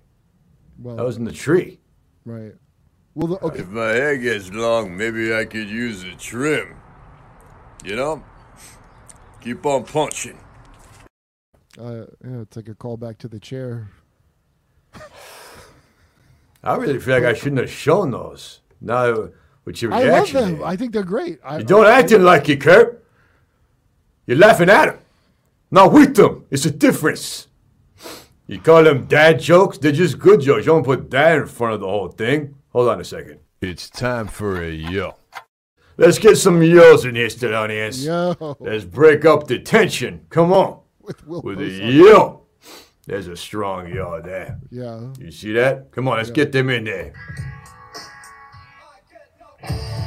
well, 0.79 0.97
That 0.97 1.05
was 1.05 1.17
in 1.17 1.25
the 1.25 1.33
tree. 1.33 1.81
right. 2.25 2.53
Well, 3.15 3.27
the, 3.27 3.45
okay. 3.45 3.59
If 3.61 3.69
my 3.69 3.89
hair 3.89 4.17
gets 4.17 4.53
long, 4.53 4.97
maybe 4.97 5.35
I 5.35 5.45
could 5.45 5.69
use 5.69 6.05
a 6.05 6.15
trim. 6.15 6.77
You 7.85 7.97
know? 7.97 8.23
Keep 9.41 9.67
on 9.67 9.85
punching. 9.85 10.39
Uh, 11.79 12.05
yeah, 12.25 12.43
it's 12.43 12.57
like 12.57 12.69
a 12.69 12.75
callback 12.75 13.19
to 13.19 13.29
the 13.29 13.41
chair. 13.41 13.91
I 16.63 16.77
really 16.77 17.01
feel 17.01 17.15
like 17.15 17.25
I 17.25 17.33
shouldn't 17.35 17.61
have 17.61 17.71
shown 17.71 18.11
those. 18.11 18.61
Now, 18.81 19.31
with 19.65 19.81
your 19.83 19.91
reaction, 19.91 20.11
I 20.13 20.19
love 20.19 20.33
them. 20.33 20.57
here. 20.59 20.65
I 20.67 20.77
think 20.77 20.93
they're 20.93 21.03
great. 21.03 21.41
I, 21.45 21.59
You 21.59 21.65
don't 21.65 21.87
acting 21.87 22.23
like 22.23 22.49
you, 22.49 22.59
Kurt. 22.59 23.05
You're 24.27 24.37
laughing 24.37 24.69
at 24.69 24.87
them, 24.87 24.99
not 25.71 25.93
with 25.93 26.15
them. 26.17 26.45
It's 26.51 26.65
a 26.67 26.71
difference. 26.71 27.49
You 28.51 28.59
call 28.59 28.83
them 28.83 29.05
dad 29.05 29.39
jokes, 29.39 29.79
they're 29.79 29.93
just 29.93 30.19
good 30.19 30.41
jokes. 30.41 30.67
You 30.67 30.73
don't 30.73 30.83
put 30.85 31.09
dad 31.09 31.39
in 31.39 31.47
front 31.47 31.75
of 31.75 31.81
the 31.81 31.87
whole 31.87 32.09
thing. 32.09 32.57
Hold 32.71 32.89
on 32.89 33.01
a 33.01 33.05
second. 33.05 33.39
It's 33.61 33.89
time 33.89 34.27
for 34.27 34.61
a 34.61 34.69
yo. 34.73 35.15
Let's 35.97 36.19
get 36.19 36.37
some 36.37 36.61
yos 36.61 37.05
in 37.05 37.15
here, 37.15 37.29
Stallonians. 37.29 38.05
Yo, 38.05 38.57
Let's 38.59 38.85
break 38.85 39.25
up 39.25 39.47
the 39.47 39.61
tension. 39.61 40.27
Come 40.31 40.53
on. 40.53 40.81
with 41.01 41.25
Will 41.29 41.43
With 41.43 41.61
a 41.61 41.65
Post 41.69 41.83
on- 41.83 41.93
yo. 41.93 42.43
There's 43.07 43.29
a 43.29 43.37
strong 43.37 43.87
yo 43.87 44.21
there. 44.21 44.59
Yeah. 44.69 45.13
You 45.21 45.31
see 45.31 45.53
that? 45.53 45.93
Come 45.93 46.09
on, 46.09 46.17
let's 46.17 46.33
get 46.33 46.51
them 46.51 46.71
in 46.71 46.83
there. 46.83 47.13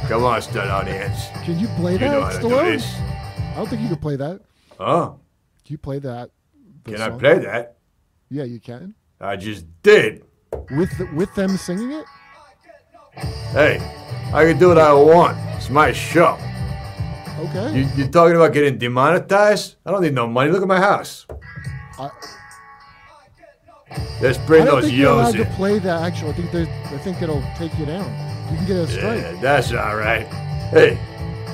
Come 0.09 0.25
on, 0.25 0.41
Stallonians. 0.41 1.45
Can 1.45 1.59
you 1.59 1.67
play 1.77 1.93
You 1.93 1.99
know 1.99 2.19
that, 2.19 2.23
how 2.23 2.29
to 2.31 2.39
do 2.41 2.47
Stallone? 2.49 2.65
this. 2.75 2.93
I 2.97 3.53
don't 3.55 3.69
think 3.69 3.81
you 3.83 3.87
can 3.87 3.99
play 3.99 4.17
that. 4.17 4.41
Huh? 4.77 5.13
Can 5.63 5.71
you 5.73 5.77
play 5.77 5.99
that? 5.99 6.29
the 6.83 6.91
Can 6.91 7.01
I 7.01 7.09
play 7.11 7.39
that? 7.39 7.72
Yeah, 8.33 8.45
you 8.45 8.59
can. 8.59 8.95
I 9.21 9.35
just 9.35 9.63
did. 9.83 10.25
with 10.71 10.89
the, 10.97 11.05
with 11.13 11.29
them 11.35 11.55
singing 11.55 11.91
it. 11.91 12.05
Hey, 13.51 13.77
I 14.33 14.43
can 14.45 14.57
do 14.57 14.69
what 14.69 14.79
I 14.79 14.91
want. 14.91 15.37
It's 15.55 15.69
my 15.69 15.91
show. 15.91 16.39
Okay. 17.37 17.77
You, 17.77 17.87
you 17.95 18.07
talking 18.07 18.35
about 18.35 18.51
getting 18.51 18.79
demonetized? 18.79 19.75
I 19.85 19.91
don't 19.91 20.01
need 20.01 20.15
no 20.15 20.25
money. 20.25 20.49
Look 20.49 20.63
at 20.63 20.67
my 20.67 20.79
house. 20.79 21.27
I, 21.99 22.09
Let's 24.19 24.39
bring 24.39 24.63
I 24.63 24.65
don't 24.65 24.81
those 24.81 24.85
think 24.85 24.97
you're 24.97 25.11
allowed 25.11 25.35
yos 25.35 25.45
to 25.45 25.53
play 25.53 25.77
that. 25.77 26.01
Actually, 26.01 26.31
I 26.31 26.33
think 26.33 26.51
they 26.51 26.63
I 26.63 26.97
think 26.97 27.21
it'll 27.21 27.43
take 27.55 27.77
you 27.77 27.85
down. 27.85 28.09
You 28.49 28.57
can 28.57 28.65
get 28.65 28.77
a 28.77 28.87
strike. 28.87 29.21
Yeah, 29.21 29.41
that's 29.41 29.71
all 29.73 29.95
right. 29.95 30.25
Hey, 30.73 30.97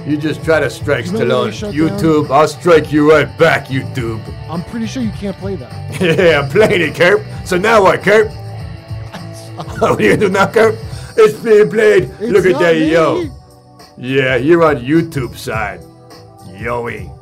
you 0.10 0.18
just 0.18 0.44
try 0.44 0.60
to 0.60 0.70
strike 0.70 1.06
remember 1.06 1.26
Stallone. 1.26 1.42
when 1.42 1.52
they 1.52 1.58
shut 1.58 1.74
YouTube, 1.76 2.30
I'll 2.30 2.48
strike 2.48 2.92
you 2.92 3.10
right 3.12 3.38
back, 3.38 3.68
YouTube. 3.68 4.22
I'm 4.50 4.64
pretty 4.64 4.88
sure 4.88 5.04
you 5.04 5.12
can't 5.12 5.38
play 5.38 5.56
that. 5.56 6.02
yeah, 6.02 6.40
I'm 6.42 6.50
playing 6.50 6.82
it, 6.82 6.96
Kurt. 6.96 7.22
So 7.48 7.58
now 7.58 7.84
what, 7.84 8.02
Kurt? 8.02 8.30
what 8.32 9.84
are 9.84 10.02
you 10.02 10.16
gonna 10.16 10.18
do 10.18 10.30
now, 10.30 10.48
Kurt? 10.52 10.76
It's 11.18 11.38
being 11.40 11.70
played. 11.70 12.04
It's 12.20 12.32
Look 12.32 12.46
at 12.46 12.54
not 12.54 12.62
that, 12.62 12.76
me. 12.76 12.92
yo. 12.92 13.26
Yeah, 13.98 14.36
you're 14.38 14.64
on 14.64 14.78
YouTube 14.78 15.36
side. 15.36 15.82
Yoey. 16.48 17.14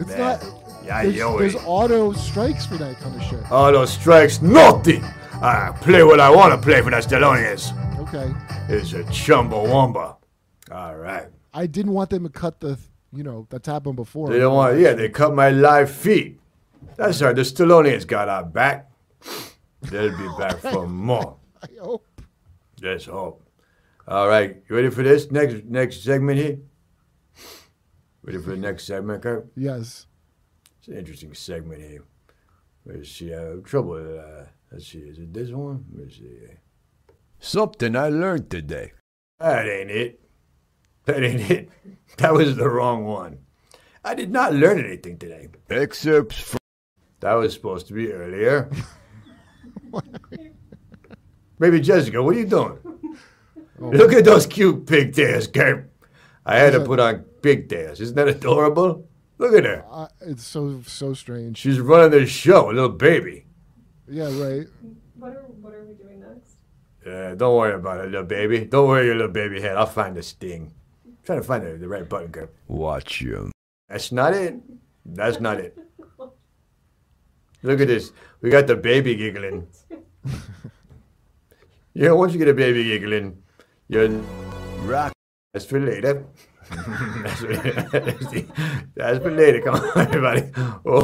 It's 0.00 0.08
Man. 0.10 0.18
not. 0.18 0.44
Yeah, 0.84 1.02
There's, 1.02 1.16
yoey. 1.16 1.38
there's 1.40 1.56
auto 1.66 2.12
strikes 2.12 2.64
for 2.64 2.76
that 2.76 2.96
kind 2.98 3.14
of 3.14 3.22
shit. 3.22 3.50
All 3.50 3.70
those 3.72 3.92
strikes, 3.92 4.40
nothing. 4.40 5.04
I 5.42 5.72
play 5.80 6.02
what 6.02 6.18
I 6.20 6.30
want 6.30 6.52
to 6.52 6.58
play 6.64 6.80
for 6.80 6.90
the 6.90 6.96
Stallonians. 6.96 7.72
Okay. 8.00 8.32
It's 8.68 8.92
a 8.94 9.02
chumbawamba. 9.04 10.16
All 10.70 10.96
right. 10.96 11.26
I 11.58 11.66
didn't 11.66 11.92
want 11.92 12.10
them 12.10 12.22
to 12.22 12.28
cut 12.30 12.60
the. 12.60 12.78
You 13.10 13.24
know 13.24 13.46
that's 13.50 13.66
happened 13.66 13.96
before. 13.96 14.28
They 14.28 14.38
don't 14.38 14.54
want, 14.54 14.78
yeah, 14.78 14.92
they 14.92 15.08
cut 15.08 15.34
my 15.34 15.48
live 15.48 15.90
feed. 15.90 16.38
That's 16.96 17.22
right, 17.22 17.34
the 17.34 17.42
Stallonians 17.42 18.06
got 18.06 18.28
our 18.28 18.44
back. 18.44 18.90
They'll 19.82 20.16
be 20.16 20.28
back 20.38 20.58
for 20.72 20.86
more. 20.86 21.38
I 21.62 21.68
hope. 21.80 22.06
Let's 22.82 23.06
hope. 23.06 23.42
All 24.06 24.28
right, 24.28 24.62
you 24.68 24.76
ready 24.76 24.90
for 24.90 25.02
this 25.02 25.30
next 25.30 25.64
next 25.64 26.04
segment 26.04 26.38
here? 26.38 26.58
Ready 28.22 28.38
for 28.38 28.50
the 28.50 28.56
next 28.58 28.84
segment, 28.84 29.22
Kurt? 29.22 29.46
Yes. 29.56 30.06
It's 30.78 30.88
an 30.88 30.98
interesting 30.98 31.34
segment 31.34 31.80
here. 31.80 32.04
Let's 32.84 33.10
see, 33.10 33.34
I 33.34 33.40
have 33.40 33.64
trouble. 33.64 33.94
Uh, 33.96 34.44
let's 34.70 34.86
see, 34.86 34.98
is 34.98 35.18
it 35.18 35.32
this 35.32 35.50
one? 35.50 35.86
Let's 35.92 36.16
see. 36.16 36.40
Something 37.40 37.96
I 37.96 38.10
learned 38.10 38.50
today. 38.50 38.92
That 39.40 39.66
ain't 39.66 39.90
it. 39.90 40.27
That 41.08 41.24
ain't 41.24 41.50
it. 41.50 41.70
That 42.18 42.34
was 42.34 42.54
the 42.56 42.68
wrong 42.68 43.06
one. 43.06 43.38
I 44.04 44.14
did 44.14 44.30
not 44.30 44.52
learn 44.52 44.78
anything 44.78 45.16
today. 45.16 45.48
Excerpts 45.70 46.38
from. 46.38 46.58
That 47.20 47.32
was 47.32 47.54
supposed 47.54 47.86
to 47.86 47.94
be 47.94 48.12
earlier. 48.12 48.70
Baby 51.58 51.80
Jessica, 51.80 52.22
what 52.22 52.36
are 52.36 52.38
you 52.38 52.44
doing? 52.44 52.78
Look 53.78 54.12
at 54.12 54.26
those 54.26 54.46
cute 54.46 54.86
pigtails, 54.86 55.46
Kurt. 55.46 55.90
I 56.44 56.58
had 56.58 56.74
to 56.74 56.84
put 56.84 57.00
on 57.00 57.20
pigtails. 57.40 58.00
Isn't 58.00 58.16
that 58.16 58.28
adorable? 58.28 59.08
Look 59.38 59.54
at 59.54 59.64
her. 59.64 59.86
Uh, 59.90 60.08
it's 60.20 60.44
so 60.44 60.82
so 60.86 61.14
strange. 61.14 61.56
She's 61.56 61.80
running 61.80 62.10
this 62.10 62.28
show, 62.28 62.70
a 62.70 62.72
little 62.72 62.90
baby. 62.90 63.46
Yeah. 64.06 64.24
Right. 64.24 64.66
What 65.14 65.30
are 65.32 65.44
what 65.62 65.72
are 65.72 65.86
we 65.86 65.94
doing 65.94 66.20
next? 66.20 66.58
Uh, 67.06 67.34
don't 67.34 67.56
worry 67.56 67.72
about 67.72 68.04
it, 68.04 68.10
little 68.10 68.26
baby. 68.26 68.66
Don't 68.66 68.88
worry 68.88 69.06
your 69.06 69.14
little 69.14 69.32
baby 69.32 69.62
head. 69.62 69.78
I'll 69.78 69.86
find 69.86 70.14
the 70.14 70.22
sting. 70.22 70.74
Trying 71.28 71.40
to 71.40 71.46
find 71.46 71.62
the, 71.62 71.76
the 71.76 71.86
right 71.86 72.08
button, 72.08 72.32
Kurt. 72.32 72.54
Watch 72.68 73.20
you. 73.20 73.52
That's 73.86 74.12
not 74.12 74.32
it. 74.32 74.54
That's 75.04 75.40
not 75.40 75.60
it. 75.60 75.76
Look 77.62 77.82
at 77.82 77.86
this. 77.86 78.12
We 78.40 78.48
got 78.48 78.66
the 78.66 78.76
baby 78.76 79.14
giggling. 79.14 79.68
yeah, 81.92 82.12
once 82.12 82.32
you 82.32 82.38
get 82.38 82.48
a 82.48 82.54
baby 82.54 82.82
giggling, 82.84 83.42
you're 83.88 84.08
rock. 84.86 85.12
That's 85.52 85.66
for 85.66 85.78
later. 85.78 86.24
that's, 86.70 87.40
for, 87.40 87.52
that's 88.96 89.18
for 89.18 89.30
later. 89.30 89.60
Come 89.60 89.74
on, 89.74 89.98
everybody. 89.98 90.50
Oh, 90.86 91.02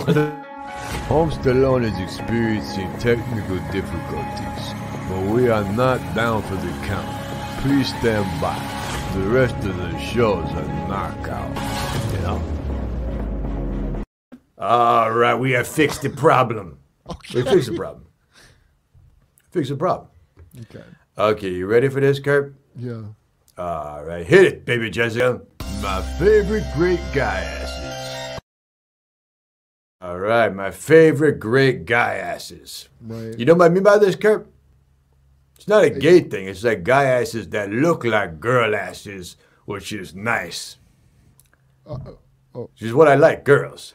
Home 1.09 1.33
Stallone 1.33 1.85
is 1.85 2.01
experiencing 2.01 2.91
technical 2.99 3.59
difficulties, 3.71 4.73
but 5.07 5.21
we 5.35 5.51
are 5.51 5.71
not 5.75 6.01
down 6.15 6.43
for 6.45 6.55
the 6.55 6.73
count. 6.87 7.61
Please 7.61 7.89
stand 7.99 8.41
by. 8.41 8.74
The 9.15 9.31
rest 9.31 9.55
of 9.65 9.77
the 9.77 9.97
show's 9.99 10.51
a 10.51 10.63
knockout, 10.89 11.49
you 12.13 12.19
know? 12.19 12.43
All 14.59 15.13
right, 15.13 15.35
we 15.37 15.53
have 15.53 15.69
fixed 15.69 16.03
the 16.03 16.11
problem. 16.11 16.79
Okay. 17.09 17.43
We 17.43 17.49
fixed 17.49 17.71
the 17.71 17.77
problem. 17.77 18.07
Fix 19.53 19.69
the 19.69 19.77
problem. 19.77 20.09
Okay. 20.63 20.83
Okay, 21.17 21.51
you 21.51 21.67
ready 21.67 21.89
for 21.89 22.01
this, 22.01 22.19
Kurt? 22.19 22.57
Yeah. 22.77 23.03
All 23.57 24.05
right, 24.05 24.27
hit 24.27 24.47
it, 24.47 24.65
baby 24.65 24.91
Jessica. 24.91 25.43
My 25.81 26.03
favorite 26.19 26.65
great 26.75 26.99
guy 27.15 27.41
asses. 27.41 28.41
All 30.01 30.19
right, 30.19 30.53
my 30.53 30.73
favorite 30.73 31.39
great 31.39 31.85
guy 31.85 32.15
asses. 32.15 32.89
Right. 33.01 33.39
You 33.39 33.45
know 33.45 33.55
what 33.55 33.67
I 33.67 33.69
mean 33.69 33.85
by 33.85 33.99
this, 33.99 34.17
Kurt? 34.17 34.51
It's 35.57 35.69
not 35.69 35.85
a 35.85 35.91
gay 35.91 36.21
thing. 36.21 36.47
It's 36.49 36.65
like 36.65 36.83
guy 36.85 37.05
asses 37.05 37.49
that 37.51 37.71
look 37.71 38.05
like 38.05 38.41
girl 38.41 38.75
asses, 38.75 39.37
which 39.67 39.93
is 39.93 40.15
nice. 40.15 40.77
Uh, 41.87 41.95
uh, 41.95 42.11
oh. 42.55 42.63
Which 42.73 42.83
is 42.83 42.93
what 42.95 43.09
I 43.09 43.15
like, 43.15 43.45
girls. 43.45 43.95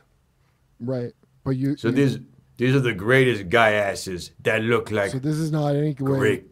Right. 0.79 1.11
But 1.43 1.51
you. 1.51 1.75
So 1.77 1.89
you- 1.89 1.93
these 1.95 2.19
these 2.57 2.75
are 2.75 2.79
the 2.81 2.93
greatest 2.93 3.49
guy 3.49 3.71
asses 3.73 4.31
that 4.43 4.61
look 4.63 4.91
like 4.91 5.11
So 5.11 5.19
this 5.19 5.35
is 5.37 5.51
not 5.51 5.75
any 5.75 5.89
way. 5.89 5.93
great. 5.93 6.45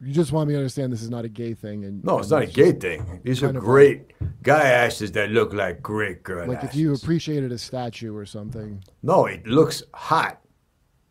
You 0.00 0.12
just 0.12 0.32
want 0.32 0.48
me 0.48 0.54
to 0.54 0.58
understand 0.58 0.92
this 0.92 1.02
is 1.02 1.08
not 1.10 1.24
a 1.24 1.28
gay 1.28 1.54
thing, 1.54 1.84
and 1.84 2.04
No, 2.04 2.18
it's 2.18 2.30
and 2.30 2.40
not 2.42 2.48
a 2.50 2.52
gay 2.52 2.72
thing. 2.72 3.20
These 3.24 3.42
are 3.42 3.52
great 3.52 4.12
guy 4.42 4.68
asses 4.68 5.12
that 5.12 5.30
look 5.30 5.52
like 5.54 5.80
great 5.82 6.22
girl 6.22 6.46
Like 6.48 6.58
asses. 6.58 6.70
if 6.70 6.76
you 6.76 6.92
appreciated 6.94 7.52
a 7.52 7.58
statue 7.58 8.14
or 8.14 8.26
something, 8.26 8.82
No, 9.02 9.26
it 9.26 9.46
looks 9.46 9.82
hot, 9.94 10.40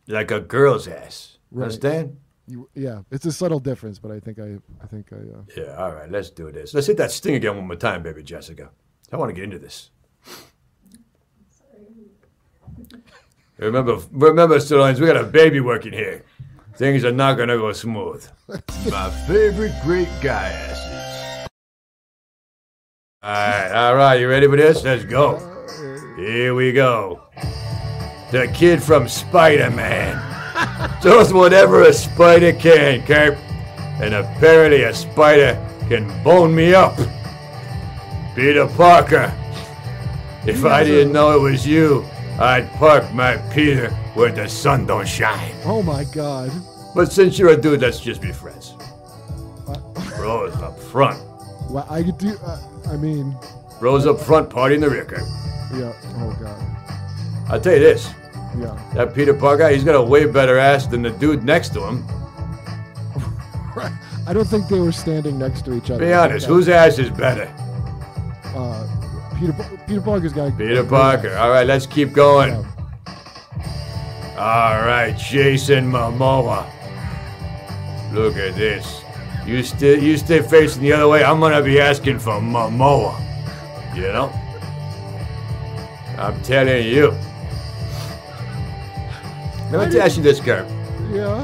like 0.06 0.30
a 0.30 0.40
girl's 0.40 0.86
ass. 0.86 1.38
Right. 1.50 1.64
Understand? 1.64 2.16
You 2.46 2.68
yeah, 2.74 3.00
it's 3.10 3.26
a 3.26 3.32
subtle 3.32 3.60
difference, 3.60 3.98
but 3.98 4.10
I 4.10 4.20
think 4.20 4.38
I 4.38 4.56
I 4.82 4.86
think 4.86 5.12
I 5.12 5.16
uh, 5.16 5.42
Yeah. 5.56 5.74
All 5.76 5.92
right. 5.92 6.10
Let's 6.10 6.30
do 6.30 6.50
this. 6.52 6.74
Let's 6.74 6.86
hit 6.86 6.96
that 6.98 7.10
sting 7.10 7.34
again 7.34 7.56
one 7.56 7.66
more 7.66 7.76
time, 7.76 8.02
baby 8.02 8.22
Jessica. 8.22 8.70
I 9.12 9.16
want 9.16 9.30
to 9.30 9.34
get 9.34 9.44
into 9.44 9.58
this. 9.58 9.90
Remember, 13.58 13.98
remember, 14.10 14.56
Stallones, 14.56 14.98
we 14.98 15.06
got 15.06 15.16
a 15.16 15.24
baby 15.24 15.60
working 15.60 15.92
here. 15.92 16.24
Things 16.76 17.04
are 17.04 17.12
not 17.12 17.34
gonna 17.34 17.56
go 17.56 17.72
smooth. 17.72 18.26
My 18.90 19.10
favorite 19.26 19.72
great 19.84 20.08
guy 20.20 20.48
asses. 20.50 21.48
All 23.22 23.30
right, 23.30 23.72
all 23.72 23.94
right. 23.94 24.20
You 24.20 24.28
ready 24.28 24.48
for 24.48 24.56
this? 24.56 24.82
Let's 24.82 25.04
go. 25.04 25.38
Here 26.16 26.54
we 26.54 26.72
go. 26.72 27.22
The 28.32 28.50
kid 28.52 28.82
from 28.82 29.08
Spider-Man 29.08 30.33
does 31.02 31.32
whatever 31.32 31.82
a 31.82 31.92
spider 31.92 32.52
can, 32.52 33.02
Kurt. 33.06 33.38
And 34.02 34.14
apparently 34.14 34.82
a 34.84 34.92
spider 34.94 35.54
can 35.88 36.06
bone 36.24 36.54
me 36.54 36.74
up. 36.74 36.96
Peter 38.34 38.66
Parker. 38.66 39.32
If 40.46 40.64
I 40.64 40.84
didn't 40.84 41.12
know 41.12 41.36
it 41.36 41.40
was 41.40 41.66
you, 41.66 42.04
I'd 42.38 42.68
park 42.72 43.12
my 43.14 43.36
Peter 43.54 43.90
where 44.14 44.30
the 44.32 44.48
sun 44.48 44.86
don't 44.86 45.06
shine. 45.08 45.54
oh 45.64 45.82
my 45.82 46.04
god, 46.04 46.50
But 46.94 47.10
since 47.12 47.38
you're 47.38 47.50
a 47.50 47.56
dude, 47.56 47.80
let's 47.80 48.00
just 48.00 48.20
be 48.20 48.32
friends. 48.32 48.74
Rose 50.18 50.54
up 50.56 50.78
front. 50.78 51.18
well 51.70 51.86
I 51.88 52.02
could 52.02 52.18
do. 52.18 52.36
Uh, 52.44 52.58
I 52.90 52.96
mean, 52.96 53.36
Rose 53.80 54.06
up 54.06 54.20
front, 54.20 54.50
party 54.50 54.74
in 54.74 54.80
the 54.80 54.90
rear, 54.90 55.04
Kurt. 55.04 55.20
yeah. 55.74 55.92
Oh 56.18 56.36
god, 56.40 57.50
I'll 57.50 57.60
tell 57.60 57.72
you 57.74 57.80
this. 57.80 58.10
Yeah. 58.58 58.78
That 58.94 59.14
Peter 59.14 59.34
Parker, 59.34 59.68
he's 59.68 59.84
got 59.84 59.94
a 59.94 60.02
way 60.02 60.26
better 60.26 60.58
ass 60.58 60.86
than 60.86 61.02
the 61.02 61.10
dude 61.10 61.44
next 61.44 61.72
to 61.74 61.80
him. 61.80 62.04
I 64.26 64.32
don't 64.32 64.46
think 64.46 64.68
they 64.68 64.80
were 64.80 64.92
standing 64.92 65.38
next 65.38 65.64
to 65.66 65.74
each 65.74 65.90
other. 65.90 66.04
Be 66.04 66.12
honest, 66.12 66.46
whose 66.46 66.68
ass 66.68 66.98
is 66.98 67.10
better? 67.10 67.52
Uh, 68.54 68.86
Peter 69.38 69.52
Peter 69.86 70.00
Parker's 70.00 70.32
got. 70.32 70.56
Peter 70.56 70.84
Parker. 70.84 71.28
ass. 71.28 71.40
All 71.40 71.50
right, 71.50 71.66
let's 71.66 71.86
keep 71.86 72.12
going. 72.12 72.50
Yeah. 72.52 72.64
All 74.38 74.84
right, 74.84 75.16
Jason 75.16 75.90
Momoa. 75.90 76.66
Look 78.12 78.36
at 78.36 78.54
this. 78.54 79.02
You 79.46 79.62
stay, 79.62 80.00
you 80.00 80.16
stay 80.16 80.40
facing 80.40 80.82
the 80.82 80.92
other 80.92 81.08
way. 81.08 81.22
I'm 81.22 81.38
gonna 81.40 81.62
be 81.62 81.78
asking 81.78 82.18
for 82.18 82.40
Momoa. 82.40 83.20
You 83.94 84.12
know? 84.12 84.32
I'm 86.18 86.40
telling 86.42 86.86
you. 86.86 87.14
Let 89.76 89.92
me 89.92 89.98
ask 89.98 90.16
you 90.16 90.22
this, 90.22 90.38
Kurt. 90.40 90.68
Yeah. 91.10 91.42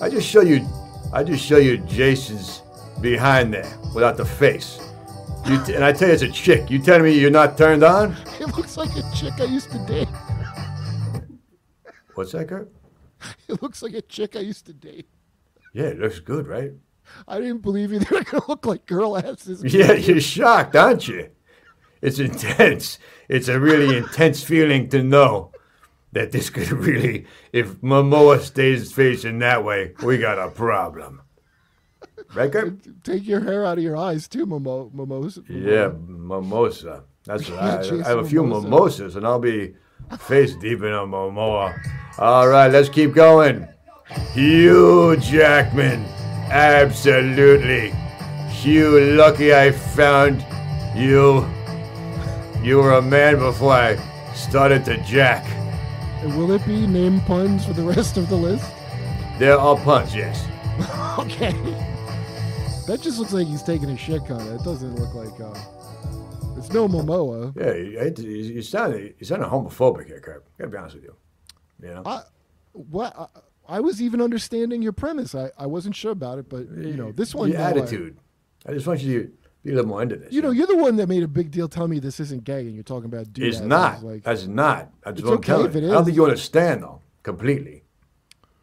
I 0.00 0.08
just 0.08 0.26
show 0.26 0.40
you, 0.40 0.66
I 1.12 1.22
just 1.22 1.44
show 1.44 1.58
you 1.58 1.76
Jason's 1.78 2.62
behind 3.02 3.52
there 3.52 3.70
without 3.94 4.16
the 4.16 4.24
face. 4.24 4.80
You 5.46 5.62
t- 5.64 5.74
and 5.74 5.84
I 5.84 5.92
tell 5.92 6.08
you, 6.08 6.14
it's 6.14 6.22
a 6.22 6.30
chick. 6.30 6.70
You 6.70 6.78
telling 6.78 7.02
me 7.02 7.18
you're 7.18 7.30
not 7.30 7.58
turned 7.58 7.82
on? 7.82 8.16
It 8.40 8.56
looks 8.56 8.78
like 8.78 8.88
a 8.96 9.02
chick 9.14 9.34
I 9.38 9.44
used 9.44 9.70
to 9.70 9.78
date. 9.86 10.08
What's 12.14 12.32
that, 12.32 12.48
Kurt? 12.48 12.72
It 13.48 13.60
looks 13.62 13.82
like 13.82 13.92
a 13.92 14.00
chick 14.00 14.34
I 14.34 14.40
used 14.40 14.64
to 14.66 14.72
date. 14.72 15.06
Yeah, 15.74 15.84
it 15.84 15.98
looks 15.98 16.20
good, 16.20 16.46
right? 16.46 16.72
I 17.28 17.38
didn't 17.38 17.58
believe 17.60 17.92
you. 17.92 17.98
They 18.10 18.16
were 18.16 18.24
going 18.24 18.40
to 18.42 18.48
look 18.48 18.64
like 18.64 18.86
girl 18.86 19.18
asses. 19.18 19.62
Yeah, 19.62 19.92
you're 19.92 20.22
shocked, 20.22 20.74
aren't 20.74 21.06
you? 21.06 21.28
It's 22.00 22.18
intense. 22.18 22.98
It's 23.28 23.48
a 23.48 23.60
really 23.60 23.98
intense 23.98 24.42
feeling 24.42 24.88
to 24.88 25.02
know 25.02 25.52
that 26.12 26.32
this 26.32 26.50
could 26.50 26.70
really, 26.86 27.26
if 27.52 27.80
Momoa 27.80 28.40
stays 28.40 28.92
facing 28.92 29.38
that 29.40 29.64
way, 29.64 29.92
we 30.02 30.18
got 30.18 30.38
a 30.38 30.50
problem. 30.50 31.22
Kurt? 32.32 33.02
Take 33.02 33.26
your 33.26 33.40
hair 33.40 33.64
out 33.64 33.78
of 33.78 33.84
your 33.84 33.96
eyes 33.96 34.28
too, 34.28 34.46
Momo. 34.46 34.92
Momos. 34.92 35.42
Yeah, 35.48 35.92
mimosa. 36.06 37.02
That's 37.24 37.48
what 37.50 37.58
I, 37.58 37.80
I 37.80 38.08
have 38.08 38.18
a 38.18 38.24
few 38.24 38.42
Mimosa. 38.42 38.68
mimosas, 38.68 39.16
and 39.16 39.26
I'll 39.26 39.40
be 39.40 39.74
face 40.18 40.54
deep 40.54 40.80
in 40.80 40.92
a 40.92 41.06
Momoa. 41.06 41.78
All 42.18 42.48
right, 42.48 42.68
let's 42.70 42.88
keep 42.88 43.14
going. 43.14 43.66
Hugh 44.32 45.16
Jackman, 45.20 46.04
absolutely. 46.50 47.92
Hugh, 48.48 49.00
lucky 49.16 49.54
I 49.54 49.70
found 49.70 50.44
you. 50.96 51.46
You 52.62 52.78
were 52.78 52.92
a 52.92 53.02
man 53.02 53.38
before 53.38 53.72
I 53.72 53.96
started 54.34 54.84
to 54.84 55.02
jack. 55.04 55.44
And 56.22 56.36
will 56.36 56.50
it 56.52 56.64
be 56.66 56.86
name 56.86 57.20
puns 57.22 57.64
for 57.64 57.72
the 57.72 57.82
rest 57.96 58.16
of 58.16 58.28
the 58.28 58.36
list? 58.36 58.70
There 59.38 59.58
are 59.58 59.76
puns, 59.76 60.14
yes. 60.14 60.46
Okay. 61.18 61.52
That 62.86 63.00
just 63.02 63.18
looks 63.18 63.32
like 63.32 63.46
he's 63.46 63.62
taking 63.62 63.90
a 63.90 63.96
shit 63.96 64.24
kind 64.26 64.40
of. 64.40 64.60
It 64.60 64.64
doesn't 64.64 64.94
look 64.96 65.14
like. 65.14 65.38
Uh, 65.40 65.54
it's 66.56 66.70
no 66.72 66.88
Momoa. 66.88 67.54
Yeah, 67.56 67.74
you, 67.74 68.28
you, 68.30 68.54
you 68.54 68.62
sound 68.62 68.94
you 69.18 69.24
sound 69.26 69.42
homophobic 69.42 70.06
here, 70.06 70.20
Kurt. 70.20 70.44
Gotta 70.58 70.70
be 70.70 70.76
honest 70.78 70.94
with 70.96 71.04
you. 71.04 71.14
You 71.82 71.94
know. 71.94 72.02
I, 72.06 72.22
what? 72.72 73.14
I, 73.18 73.76
I 73.76 73.80
was 73.80 74.00
even 74.00 74.20
understanding 74.20 74.82
your 74.82 74.92
premise. 74.92 75.34
I, 75.34 75.50
I 75.58 75.66
wasn't 75.66 75.94
sure 75.94 76.12
about 76.12 76.38
it, 76.38 76.48
but 76.48 76.68
you 76.70 76.94
know 76.94 77.12
this 77.12 77.34
one. 77.34 77.50
Your 77.50 77.58
no, 77.58 77.64
I- 77.64 77.70
attitude. 77.70 78.16
I 78.66 78.72
just 78.72 78.86
want 78.86 79.00
you 79.00 79.22
to 79.24 79.32
be 79.62 79.70
a 79.72 79.74
little 79.74 79.88
more 79.88 80.02
into 80.02 80.16
this. 80.16 80.32
you 80.32 80.40
know, 80.42 80.50
you're 80.50 80.66
the 80.66 80.76
one 80.76 80.96
that 80.96 81.08
made 81.08 81.22
a 81.22 81.28
big 81.28 81.50
deal 81.50 81.68
telling 81.68 81.90
me 81.90 81.98
this 81.98 82.18
isn't 82.20 82.44
gay, 82.44 82.60
and 82.60 82.74
you're 82.74 82.82
talking 82.82 83.06
about 83.06 83.32
dude. 83.32 83.46
It's 83.46 83.58
asses, 83.58 83.68
not. 83.68 84.02
Like, 84.04 84.22
That's 84.22 84.46
not. 84.46 84.90
That's 85.04 85.18
It's 85.20 85.22
what 85.24 85.32
I'm 85.32 85.38
okay 85.38 85.46
telling 85.46 85.66
if 85.66 85.76
it 85.76 85.82
you. 85.82 85.90
I 85.90 85.92
don't 85.92 86.04
think 86.04 86.16
you 86.16 86.24
understand 86.24 86.82
though 86.82 87.00
completely. 87.22 87.84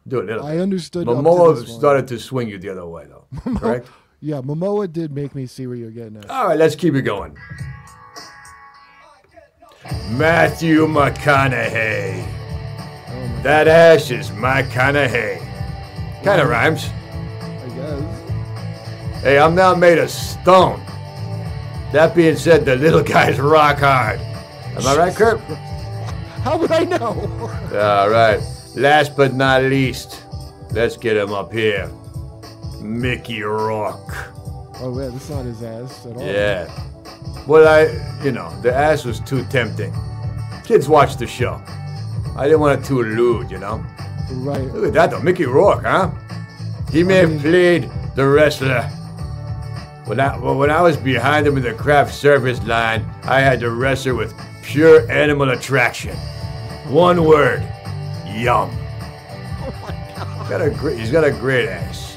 Do 0.08 0.22
a 0.22 0.24
little. 0.24 0.46
I 0.46 0.58
understood. 0.58 1.06
Momoa 1.06 1.68
started 1.68 2.08
to 2.08 2.20
swing 2.20 2.48
you 2.50 2.58
the 2.58 2.70
other 2.70 2.86
way 2.86 3.06
though. 3.08 3.26
Correct. 3.58 3.88
Yeah, 4.20 4.38
Momoa 4.42 4.92
did 4.92 5.12
make 5.14 5.36
me 5.36 5.46
see 5.46 5.68
where 5.68 5.76
you're 5.76 5.92
getting 5.92 6.18
at. 6.18 6.30
All 6.30 6.48
right, 6.48 6.58
let's 6.58 6.76
keep 6.76 6.96
it 6.96 7.04
going. 7.04 7.38
Matthew 10.10 10.88
McConaughey. 10.88 12.28
Oh 13.10 13.42
That 13.44 13.68
ass 13.68 14.10
is 14.10 14.32
McConaughey. 14.32 14.72
kind 14.74 14.98
of 14.98 15.12
hay. 15.12 15.42
Kind 16.24 16.42
of 16.42 16.50
rhymes. 16.50 16.86
I 17.42 17.70
guess. 17.76 19.22
Hey, 19.22 19.40
I'm 19.40 19.56
now 19.56 19.76
made 19.76 19.98
of 19.98 20.10
stone. 20.10 20.82
That 21.92 22.14
being 22.16 22.36
said, 22.36 22.66
the 22.66 22.76
little 22.76 23.04
guy's 23.04 23.40
rock 23.40 23.80
hard. 23.80 24.20
Am 24.20 24.86
I 24.86 24.96
right, 24.98 25.16
Kurt? 25.16 25.40
How 26.44 26.58
would 26.58 26.72
I 26.72 26.84
know? 26.84 27.14
All 27.74 28.10
right. 28.10 28.40
Last 28.76 29.18
but 29.18 29.34
not 29.34 29.64
least, 29.64 30.24
let's 30.72 30.98
get 30.98 31.18
him 31.18 31.34
up 31.34 31.52
here. 31.52 31.90
Mickey 32.80 33.42
Rock. 33.42 34.16
oh 34.80 34.98
yeah, 35.00 35.10
this 35.10 35.24
is 35.24 35.30
not 35.30 35.46
his 35.46 35.64
ass 35.64 36.06
at 36.06 36.16
all. 36.16 36.26
Yeah. 36.26 36.70
Well, 37.48 37.68
I, 37.68 38.24
you 38.24 38.32
know, 38.32 38.50
the 38.62 38.74
ass 38.74 39.04
was 39.04 39.20
too 39.20 39.44
tempting. 39.46 39.94
Kids 40.64 40.88
watch 40.88 41.16
the 41.18 41.26
show. 41.26 41.62
I 42.36 42.44
didn't 42.46 42.60
want 42.60 42.80
it 42.82 42.86
too 42.86 43.02
lewd, 43.02 43.50
you 43.50 43.58
know. 43.58 43.84
Right. 44.32 44.62
Look 44.62 44.86
at 44.86 44.94
that, 44.94 45.12
though. 45.12 45.22
Mickey 45.22 45.46
Rourke, 45.46 45.84
huh? 45.84 46.12
He 46.92 47.04
may 47.04 47.16
have 47.16 47.42
played 47.42 47.90
the 48.16 48.28
wrestler. 48.28 48.90
When 50.08 50.22
I, 50.22 50.38
well, 50.38 50.56
when 50.58 50.72
I 50.72 50.82
was 50.82 50.96
behind 50.96 51.46
him 51.46 51.58
in 51.58 51.64
the 51.64 51.74
craft 51.74 52.14
service 52.16 52.64
line, 52.64 53.06
I 53.24 53.42
had 53.42 53.60
to 53.60 53.72
wrestle 53.72 54.16
with 54.16 54.34
pure 54.64 55.10
animal 55.12 55.50
attraction. 55.50 56.16
One 56.88 57.26
word, 57.26 57.62
yum. 58.26 58.70
Oh 58.72 59.80
my 59.84 60.14
God. 60.16 60.50
Got 60.50 60.62
a 60.62 60.70
great, 60.70 60.98
he's 60.98 61.12
got 61.12 61.26
a 61.26 61.32
great 61.32 61.68
ass. 61.68 62.16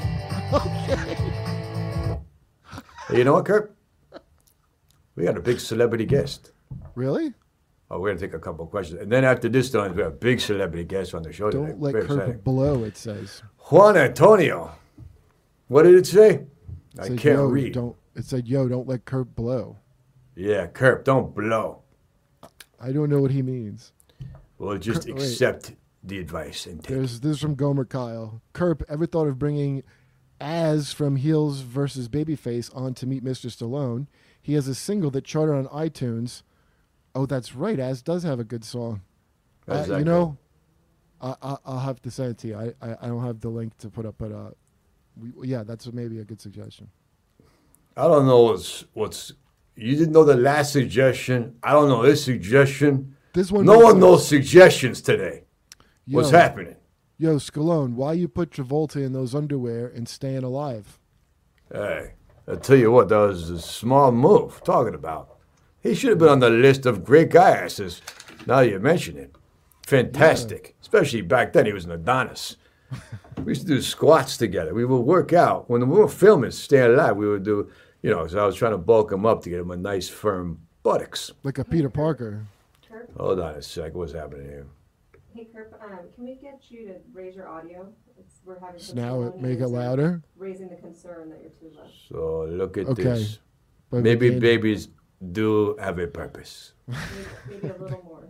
Hey, 3.09 3.19
you 3.19 3.25
know 3.25 3.33
what, 3.33 3.45
Kurt? 3.45 3.75
We 5.17 5.25
got 5.25 5.37
a 5.37 5.41
big 5.41 5.59
celebrity 5.59 6.07
guest. 6.07 6.53
Really? 6.95 7.35
Oh, 7.91 7.99
we're 7.99 8.11
gonna 8.11 8.21
take 8.21 8.35
a 8.35 8.39
couple 8.39 8.65
of 8.65 8.71
questions, 8.71 9.01
and 9.01 9.11
then 9.11 9.25
after 9.25 9.49
this, 9.49 9.69
done, 9.69 9.97
we 9.97 10.03
have 10.03 10.13
a 10.13 10.15
big 10.15 10.41
celebrity 10.41 10.85
guest 10.85 11.13
on 11.13 11.25
the 11.25 11.33
show. 11.33 11.51
Don't 11.51 11.81
let 11.81 11.93
Very 11.93 12.07
Kirk 12.07 12.19
exciting. 12.19 12.41
below. 12.43 12.85
It 12.85 12.97
says. 12.97 13.43
Juan 13.59 13.97
Antonio. 13.97 14.71
What 15.67 15.83
did 15.83 15.97
it 15.97 16.07
say? 16.07 16.45
It 16.95 17.01
I 17.01 17.09
said, 17.09 17.19
can't 17.19 17.51
read. 17.53 17.75
Don't. 17.75 17.97
It 18.15 18.25
said, 18.25 18.49
"Yo, 18.49 18.69
don't 18.69 18.89
let 18.89 19.05
Kurt 19.05 19.35
blow." 19.35 19.77
Yeah, 20.35 20.67
Kurp, 20.67 21.05
don't 21.05 21.35
blow. 21.35 21.83
I 22.81 22.93
don't 22.93 23.11
know 23.11 23.21
what 23.21 23.31
he 23.31 23.43
means. 23.43 23.93
Well, 24.59 24.79
just 24.79 25.07
Kurt- 25.07 25.17
wait. 25.17 25.23
accept 25.23 25.73
the 26.03 26.19
advice 26.19 26.67
and 26.67 26.83
take. 26.83 26.97
There's 26.97 27.21
this 27.21 27.37
is 27.37 27.41
from 27.41 27.55
Gomer 27.55 27.85
Kyle. 27.85 28.41
Kurp 28.55 28.83
ever 28.89 29.07
thought 29.07 29.27
of 29.27 29.39
bringing 29.39 29.83
as 30.41 30.93
from 30.93 31.17
Heels 31.17 31.61
versus 31.61 32.09
Babyface 32.09 32.75
on 32.75 32.95
to 32.95 33.07
meet 33.07 33.23
Mr. 33.23 33.47
Stallone? 33.47 34.07
He 34.41 34.55
has 34.55 34.67
a 34.67 34.75
single 34.75 35.11
that 35.11 35.25
charted 35.25 35.55
on 35.55 35.67
iTunes. 35.67 36.43
Oh, 37.15 37.27
that's 37.27 37.55
right. 37.55 37.79
As 37.79 38.03
does 38.03 38.23
have 38.23 38.41
a 38.41 38.45
good 38.45 38.65
song. 38.65 39.03
Uh, 39.69 39.85
you 39.89 40.05
know, 40.05 40.39
I, 41.21 41.35
I, 41.43 41.57
I'll 41.67 41.79
have 41.81 42.01
to 42.03 42.11
send 42.11 42.31
it 42.31 42.39
to 42.39 42.49
you. 42.49 42.57
I, 42.57 42.73
I, 42.81 42.97
I 43.03 43.07
don't 43.09 43.25
have 43.25 43.41
the 43.41 43.51
link 43.51 43.77
to 43.79 43.91
put 43.91 44.07
up, 44.07 44.15
but 44.17 44.33
uh, 44.33 44.51
we, 45.17 45.49
yeah, 45.49 45.63
that's 45.63 45.91
maybe 45.93 46.19
a 46.21 46.25
good 46.25 46.41
suggestion. 46.41 46.89
I 47.97 48.05
don't 48.05 48.27
know 48.27 48.43
what's 48.43 48.85
what's. 48.93 49.33
You 49.77 49.97
didn't 49.97 50.13
know 50.13 50.25
the 50.25 50.37
last 50.37 50.73
suggestion. 50.73 51.57
I 51.63 51.73
don't 51.73 51.89
know 51.89 52.03
this 52.03 52.25
suggestion. 52.25 53.17
This 53.33 53.51
one. 53.51 53.65
No 53.65 53.79
one 53.79 53.93
sense. 53.93 54.01
knows 54.01 54.29
suggestions 54.29 55.01
today. 55.01 55.45
What's 56.07 56.31
happening? 56.31 56.77
Yo, 57.19 57.37
Scalone, 57.37 57.95
why 57.95 58.15
you 58.15 58.29
put 58.29 58.51
Travolta 58.51 58.97
in 58.97 59.13
those 59.13 59.35
underwear 59.35 59.87
and 59.87 60.09
staying 60.09 60.43
alive? 60.43 60.99
Hey, 61.71 62.13
I 62.49 62.57
tell 62.57 62.77
you 62.77 62.91
what, 62.91 63.11
that 63.11 63.17
was 63.17 63.51
a 63.51 63.61
small 63.61 64.11
move. 64.11 64.63
Talking 64.65 64.95
about, 64.95 65.37
he 65.83 65.95
should 65.95 66.11
have 66.11 66.19
been 66.19 66.29
on 66.29 66.41
the 66.41 66.51
list 66.51 66.87
of 66.87 67.05
great 67.05 67.31
guy 67.31 67.51
asses. 67.51 68.01
Now 68.47 68.61
you 68.61 68.81
mention 68.81 69.19
it, 69.19 69.37
fantastic. 69.87 70.75
Especially 70.81 71.21
back 71.21 71.53
then, 71.53 71.67
he 71.67 71.73
was 71.73 71.85
an 71.85 71.93
Adonis. 71.93 72.57
we 73.45 73.53
used 73.53 73.63
to 73.63 73.69
do 73.69 73.83
squats 73.83 74.37
together. 74.37 74.75
We 74.75 74.85
would 74.85 75.01
work 75.01 75.33
out 75.33 75.69
when 75.71 75.89
we 75.89 75.99
were 75.99 76.09
filming 76.09 76.51
Staying 76.51 76.93
Alive. 76.95 77.17
We 77.17 77.29
would 77.29 77.43
do, 77.43 77.71
you 78.03 78.11
know, 78.11 78.27
so 78.27 78.39
I 78.39 78.47
was 78.47 78.57
trying 78.57 78.73
to 78.73 78.79
bulk 78.79 79.13
him 79.13 79.27
up 79.27 79.43
to 79.43 79.51
get 79.51 79.61
him 79.61 79.71
a 79.71 79.77
nice 79.77 80.09
firm 80.09 80.59
buttocks. 80.83 81.33
Like 81.43 81.59
a 81.59 81.65
Peter 81.65 81.91
Parker. 81.91 82.47
Kirk, 82.89 83.11
Hold 83.19 83.41
on 83.41 83.55
a 83.55 83.63
sec. 83.63 83.95
What's 83.95 84.13
happening 84.13 84.47
here? 84.47 84.67
hey 85.33 85.49
Kirk, 85.55 85.73
um, 85.83 85.99
can 86.15 86.25
we 86.25 86.35
get 86.35 86.61
you 86.71 86.87
to 86.89 86.95
raise 87.13 87.37
your 87.37 87.47
audio? 87.49 87.87
It's, 88.19 88.41
we're 88.45 88.59
having 88.59 88.81
So 88.81 88.95
some 88.95 88.97
now 88.97 89.23
it 89.23 89.37
make 89.37 89.59
it 89.59 89.63
raising- 89.63 89.73
louder. 89.73 90.23
Raising 90.37 90.69
the 90.69 90.77
concern 90.77 91.31
that 91.31 91.41
you're 91.41 91.51
too 91.51 91.77
low. 91.77 91.87
So 92.09 92.47
look 92.53 92.77
at 92.77 92.87
Okay. 92.89 93.03
this. 93.05 93.39
But 93.91 94.03
Maybe 94.03 94.29
again, 94.29 94.41
babies 94.41 94.89
do 95.33 95.77
have 95.81 95.99
a 95.99 96.07
purpose. 96.09 96.73
Maybe, 96.89 97.01
maybe 97.49 97.69
a 97.69 97.73
little 97.79 98.03
more. 98.05 98.29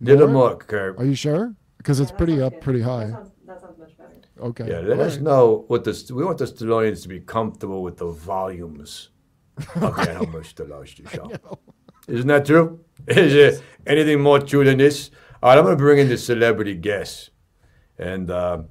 Little 0.00 0.28
More? 0.28 0.48
more, 0.50 0.56
Kurt. 0.56 0.98
Are 0.98 1.04
you 1.04 1.14
sure? 1.14 1.54
Because 1.76 2.00
it's 2.00 2.10
Yeah, 2.10 2.14
that 2.14 2.18
pretty 2.18 2.32
sounds 2.38 2.42
up 2.46 2.52
good. 2.54 2.62
pretty 2.62 2.78
That 2.80 2.84
high. 2.88 3.10
sounds, 3.10 3.30
that 3.46 3.60
sounds 3.60 3.78
much 3.78 3.96
better. 3.98 4.14
Okay. 4.40 4.68
Yeah, 4.68 4.80
let 4.80 4.98
all 4.98 5.04
us 5.04 5.14
right. 5.16 5.22
know 5.24 5.64
what 5.68 5.84
the 5.84 6.12
we 6.14 6.24
want 6.24 6.38
the 6.38 6.46
Stallonians 6.46 7.02
to 7.02 7.08
be 7.08 7.20
comfortable 7.20 7.82
with 7.82 7.98
the 7.98 8.06
volumes 8.10 9.10
of 9.76 9.94
the 9.96 10.10
Animal 10.10 10.40
Stallone 10.40 10.86
show. 11.10 11.30
Isn't 12.08 12.26
that 12.28 12.46
true? 12.46 12.80
Is 13.06 13.32
there 13.34 13.52
anything 13.86 14.20
more 14.20 14.40
true 14.40 14.64
than 14.64 14.78
this? 14.78 15.10
All 15.42 15.50
right, 15.50 15.58
I'm 15.58 15.64
going 15.64 15.76
to 15.76 15.82
bring 15.82 15.98
in 15.98 16.08
the 16.08 16.18
celebrity 16.18 16.74
guest, 16.74 17.30
and 17.98 18.30
uh, 18.30 18.62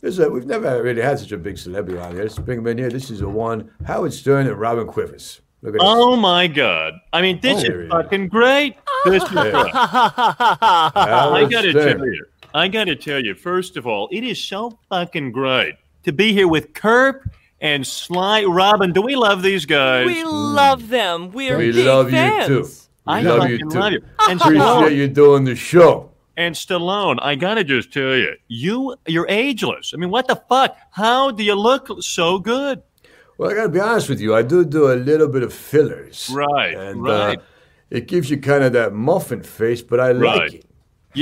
this 0.00 0.14
is 0.14 0.18
a, 0.20 0.30
we've 0.30 0.46
never 0.46 0.82
really 0.82 1.02
had 1.02 1.18
such 1.18 1.32
a 1.32 1.38
big 1.38 1.58
celebrity 1.58 1.98
on 1.98 2.12
here. 2.14 2.22
Let's 2.22 2.38
bring 2.38 2.58
him 2.58 2.66
in 2.66 2.78
here. 2.78 2.90
This 2.90 3.10
is 3.10 3.20
the 3.20 3.28
one 3.28 3.70
Howard 3.86 4.12
Stern 4.12 4.46
and 4.46 4.56
Robin 4.58 4.86
Quivers. 4.86 5.40
Look 5.62 5.74
at 5.74 5.80
Oh 5.82 6.16
my 6.16 6.46
God! 6.46 6.94
I 7.12 7.20
mean, 7.22 7.40
this 7.40 7.64
Oh. 7.64 7.72
is 7.72 7.88
fucking 7.90 8.28
great. 8.28 8.76
This 9.06 9.22
is 9.22 9.28
great. 9.30 9.54
I 9.54 11.46
gotta 11.50 11.70
Stern. 11.70 11.98
tell 11.98 12.06
you, 12.06 12.24
I 12.58 12.68
gotta 12.68 12.96
tell 12.96 13.20
you. 13.24 13.34
First 13.34 13.76
of 13.76 13.86
all, 13.86 14.08
it 14.12 14.24
is 14.24 14.42
so 14.42 14.78
fucking 14.88 15.32
great 15.32 15.74
to 16.04 16.12
be 16.12 16.32
here 16.32 16.48
with 16.48 16.72
Kurp 16.72 17.20
and 17.60 17.86
Sly 17.86 18.44
Robin. 18.44 18.92
Do 18.92 19.02
we 19.02 19.16
love 19.16 19.42
these 19.42 19.64
guys? 19.66 20.06
We 20.06 20.24
love 20.24 20.88
them. 20.88 21.30
We're 21.32 21.58
We 21.58 21.72
big 21.72 21.86
love 21.86 22.10
fans. 22.10 22.48
you 22.48 22.62
too. 22.62 22.68
We 23.06 23.12
I 23.14 23.20
love 23.22 23.38
fucking 23.40 23.50
you 23.58 23.70
too. 23.70 23.78
love 23.78 23.92
you. 23.92 24.02
And 24.28 24.40
Appreciate 24.40 24.62
Stallone, 24.62 24.96
you 24.96 25.08
doing 25.08 25.44
the 25.44 25.56
show. 25.56 26.10
and 26.36 26.54
Stallone, 26.54 27.18
I 27.22 27.34
gotta 27.34 27.64
just 27.64 27.92
tell 27.92 28.14
you, 28.16 28.34
you 28.48 28.96
you're 29.06 29.26
ageless. 29.28 29.92
I 29.94 29.96
mean, 29.96 30.10
what 30.10 30.28
the 30.28 30.36
fuck? 30.48 30.76
How 30.90 31.30
do 31.30 31.42
you 31.42 31.54
look 31.54 31.88
so 32.02 32.38
good? 32.38 32.82
Well, 33.38 33.50
I 33.50 33.54
got 33.54 33.62
to 33.62 33.68
be 33.68 33.78
honest 33.80 34.08
with 34.08 34.20
you. 34.20 34.34
I 34.34 34.42
do 34.42 34.64
do 34.64 34.90
a 34.92 34.96
little 34.96 35.28
bit 35.28 35.44
of 35.44 35.52
fillers. 35.52 36.28
Right, 36.34 36.74
And 36.74 37.00
right. 37.04 37.38
Uh, 37.38 37.42
it 37.88 38.08
gives 38.08 38.28
you 38.30 38.36
kind 38.36 38.64
of 38.64 38.72
that 38.72 38.92
muffin 38.94 39.44
face, 39.44 39.80
but 39.80 40.00
I 40.00 40.10
like 40.10 40.54
it. 40.54 40.64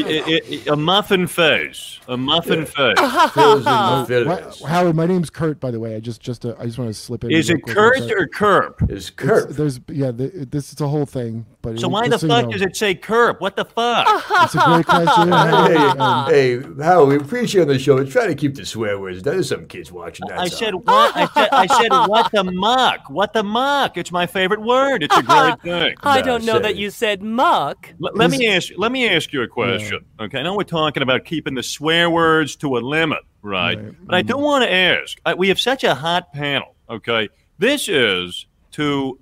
Y- 0.05 0.23
i- 0.27 0.41
i- 0.69 0.73
a 0.73 0.77
muffin 0.77 1.27
face. 1.27 1.99
A 2.09 2.17
muffin 2.17 2.67
face. 2.67 2.99
Fills 3.33 3.59
in 3.59 3.65
the 3.65 3.71
Wha- 3.71 4.05
fillers. 4.05 4.63
Howard, 4.65 4.97
my 4.97 5.07
name's 5.07 5.31
Kurt, 5.31 5.61
by 5.61 5.71
the 5.71 5.81
way. 5.81 5.95
I 5.97 6.01
just 6.01 6.21
just 6.21 6.45
uh, 6.45 6.55
I 6.59 6.67
just 6.67 6.79
want 6.79 6.89
to 6.91 6.95
slip 6.95 7.25
in. 7.25 7.31
Is 7.31 7.51
it 7.51 7.65
Kurt 7.67 8.01
or 8.13 8.27
Kurp? 8.29 8.83
It's 8.91 9.09
It's- 9.09 9.11
Kurt. 9.11 9.57
There's 9.57 9.81
yeah, 9.89 10.11
the, 10.11 10.47
this 10.51 10.73
is 10.73 10.81
a 10.81 10.89
whole 10.89 11.07
thing. 11.07 11.47
But 11.67 11.81
So 11.81 11.89
it- 11.89 11.91
why 11.91 12.05
the 12.05 12.11
just 12.11 12.21
so 12.21 12.27
you 12.29 12.33
fuck 12.33 12.45
know, 12.47 12.53
does 12.53 12.63
it 12.63 12.77
say 12.77 12.95
Kurp? 12.95 13.41
What 13.41 13.57
the 13.57 13.65
fuck? 13.65 14.07
It's 14.45 14.55
a 14.55 14.59
great 14.65 14.87
question. 14.87 15.33
Howard, 15.33 15.71
and- 15.73 16.29
Hey, 16.31 16.59
hey, 16.59 16.65
um, 16.65 16.79
Howard, 16.81 17.09
we 17.09 17.17
appreciate 17.17 17.63
on 17.63 17.69
the 17.69 17.79
show. 17.79 18.05
Try 18.05 18.27
to 18.29 18.35
keep 18.35 18.55
the 18.55 18.65
swear 18.65 18.99
words. 19.01 19.23
There's 19.23 19.49
some 19.49 19.67
kids 19.67 19.91
watching. 19.91 20.27
that. 20.29 20.39
I 20.39 20.43
all. 20.43 20.49
said 20.49 20.75
what? 20.75 21.17
I 21.17 21.27
said 21.35 21.49
I 21.53 21.67
said 21.67 21.91
what 22.09 22.31
the 22.33 22.45
muck? 22.45 23.11
What 23.11 23.33
the 23.33 23.43
muck? 23.43 23.97
It's 23.97 24.13
my 24.13 24.27
favorite 24.27 24.63
word. 24.63 25.03
It's 25.03 25.17
a 25.17 25.23
great 25.23 25.61
thing. 25.63 25.95
I 26.03 26.23
don't 26.23 26.45
know 26.45 26.59
that 26.59 26.77
you 26.77 26.91
said 26.91 27.23
muck. 27.23 27.91
L- 28.03 28.11
let 28.15 28.31
me 28.31 28.47
ask 28.49 28.71
let 28.77 28.93
me 28.93 29.09
ask 29.09 29.33
you 29.33 29.43
a 29.43 29.49
question. 29.49 30.05
Okay, 30.21 30.39
I 30.39 30.43
know 30.43 30.55
we're 30.57 30.63
talking 30.65 31.03
about 31.03 31.25
keeping 31.25 31.55
the 31.55 31.63
swear 31.63 32.09
words 32.11 32.57
to 32.57 32.77
a 32.77 32.81
limit, 32.81 33.19
right? 33.43 33.77
Right. 33.79 34.07
But 34.07 34.15
I 34.15 34.23
do 34.23 34.37
want 34.37 34.65
to 34.65 34.73
ask. 34.73 35.19
uh, 35.27 35.35
We 35.37 35.49
have 35.49 35.59
such 35.59 35.83
a 35.85 35.95
hot 35.95 36.33
panel. 36.33 36.75
Okay, 36.89 37.29
this 37.59 37.89
is 37.89 38.47
to 38.73 39.19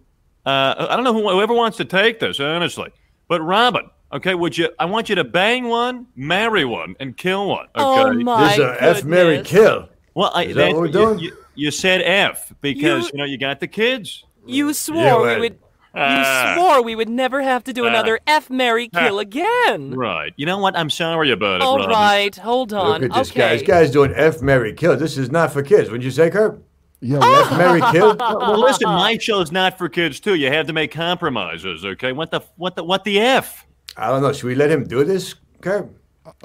uh, 0.46 0.86
I 0.90 0.94
don't 0.96 1.04
know 1.04 1.12
who, 1.14 1.28
whoever 1.28 1.54
wants 1.54 1.76
to 1.78 1.84
take 1.84 2.20
this 2.20 2.38
honestly, 2.40 2.90
but 3.28 3.40
Robin. 3.42 3.88
Okay, 4.12 4.34
would 4.34 4.56
you? 4.56 4.68
I 4.78 4.84
want 4.84 5.08
you 5.08 5.16
to 5.16 5.24
bang 5.24 5.66
one, 5.68 6.06
marry 6.14 6.64
one, 6.64 6.94
and 7.00 7.16
kill 7.16 7.48
one. 7.48 7.66
Okay. 7.74 8.10
Oh 8.10 8.12
my 8.12 8.44
This 8.48 8.52
is 8.58 8.60
a 8.64 8.82
F 8.82 9.04
Mary 9.04 9.36
goodness. 9.38 9.50
kill. 9.50 9.88
Well, 10.14 10.30
I, 10.34 10.44
Is 10.44 10.54
that 10.54 10.60
that's 10.62 10.72
what 10.74 10.80
we're 10.80 10.86
you- 10.86 10.92
doing? 10.92 11.18
You, 11.18 11.36
you 11.56 11.70
said 11.72 12.00
F 12.02 12.52
because 12.60 13.04
You- 13.06 13.10
you, 13.14 13.18
know 13.18 13.24
you 13.24 13.38
got 13.38 13.58
the 13.58 13.66
kids. 13.66 14.24
You 14.46 14.72
swore 14.74 15.02
Yeah, 15.02 15.34
we 15.36 15.40
would. 15.40 15.58
ah. 15.96 16.54
you 16.54 16.54
swore 16.60 16.82
we 16.84 16.94
would 16.94 17.08
never 17.08 17.42
have 17.42 17.64
to 17.64 17.72
do 17.72 17.86
another 17.86 18.20
F 18.26 18.50
Mary 18.50 18.88
kill 18.88 19.18
again. 19.18 19.94
Right. 19.94 20.32
You 20.36 20.46
know 20.46 20.58
what? 20.58 20.76
I'm 20.76 20.90
sorry 20.90 21.32
about 21.32 21.56
it. 21.56 21.62
All 21.62 21.78
Robin. 21.78 21.90
right, 21.90 22.36
hold 22.36 22.72
on. 22.72 23.00
Look 23.00 23.10
at 23.10 23.16
this 23.16 23.30
guy. 23.32 23.56
This 23.56 23.66
guy's 23.66 23.90
doing 23.90 24.12
F 24.14 24.42
Mary 24.42 24.74
kill. 24.74 24.96
This 24.96 25.16
is 25.18 25.32
not 25.32 25.52
for 25.52 25.62
kids. 25.62 25.88
Wouldn't 25.90 26.04
you 26.04 26.10
say, 26.12 26.30
Kurt? 26.30 26.62
Yeah, 27.04 27.18
F 27.22 27.58
Mary 27.58 27.80
kill. 27.92 28.16
Well, 28.16 28.58
listen, 28.60 28.88
my 28.88 29.18
show's 29.18 29.52
not 29.52 29.76
for 29.78 29.88
kids 29.88 30.20
too. 30.20 30.34
You 30.34 30.50
have 30.50 30.66
to 30.66 30.72
make 30.72 30.90
compromises, 30.90 31.84
okay? 31.84 32.12
What 32.12 32.30
the 32.30 32.40
what 32.56 32.76
the 32.76 32.82
what 32.84 33.04
the 33.04 33.20
f? 33.20 33.66
I 33.96 34.08
don't 34.08 34.22
know. 34.22 34.32
Should 34.32 34.44
we 34.46 34.54
let 34.54 34.70
him 34.70 34.84
do 34.84 35.04
this, 35.04 35.34
Kurt? 35.60 35.88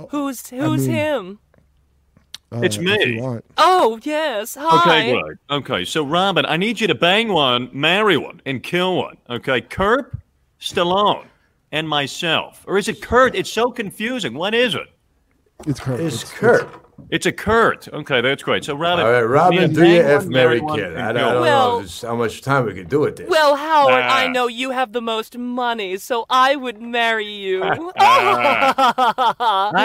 Who's 0.09 0.47
who's 0.49 0.87
mean- 0.87 0.95
him? 0.95 1.39
uh, 2.51 2.61
It's 2.61 2.77
me. 2.77 3.21
Oh 3.57 3.99
yes. 4.03 4.55
Hi. 4.59 4.81
Okay, 4.81 5.13
right. 5.13 5.37
Okay, 5.49 5.85
so 5.85 6.03
Robin, 6.03 6.45
I 6.45 6.57
need 6.57 6.81
you 6.81 6.87
to 6.87 6.95
bang 6.95 7.29
one, 7.31 7.69
marry 7.71 8.17
one, 8.17 8.41
and 8.45 8.61
kill 8.61 8.97
one. 8.97 9.17
Okay, 9.29 9.61
Kurt, 9.61 10.17
Stallone, 10.59 11.25
and 11.71 11.87
myself, 11.87 12.63
or 12.67 12.77
is 12.77 12.87
it 12.87 13.01
Kurt? 13.01 13.35
It's 13.35 13.51
so 13.51 13.71
confusing. 13.71 14.33
What 14.33 14.53
is 14.53 14.75
it? 14.75 14.87
It's 15.65 15.79
Kurt. 15.79 15.99
It's 16.01 16.23
It's- 16.23 16.33
Kurt. 16.33 16.63
It's 16.63 16.75
a 17.11 17.31
Kurt. 17.31 17.87
Okay, 17.87 18.21
that's 18.21 18.43
great. 18.43 18.63
So 18.65 18.75
Robin, 18.75 19.05
All 19.05 19.11
right, 19.11 19.19
you 19.19 19.25
Robin, 19.25 19.59
need 19.59 19.75
to 19.75 19.81
do 19.81 19.87
your 19.87 20.03
bang 20.03 20.11
F 20.17 20.25
Mary 20.25 20.45
marry 20.47 20.59
one, 20.61 20.79
kill. 20.79 20.89
and 20.95 20.99
I 20.99 21.11
don't, 21.11 21.17
I 21.23 21.31
don't. 21.33 21.41
Well- 21.41 21.81
know 21.81 21.87
how 22.09 22.15
much 22.15 22.41
time 22.41 22.65
we 22.65 22.73
can 22.73 22.87
do 22.87 22.99
with 23.01 23.15
this. 23.17 23.29
Well, 23.29 23.55
Howard, 23.55 23.93
I 24.03 24.25
Ah. 24.25 24.31
know 24.31 24.47
you 24.47 24.71
have 24.71 24.91
the 24.93 25.01
most 25.01 25.37
money, 25.37 25.97
so 25.97 26.25
I 26.29 26.55
would 26.55 26.81
marry 26.81 27.25
you. 27.31 27.63
I 27.63 27.75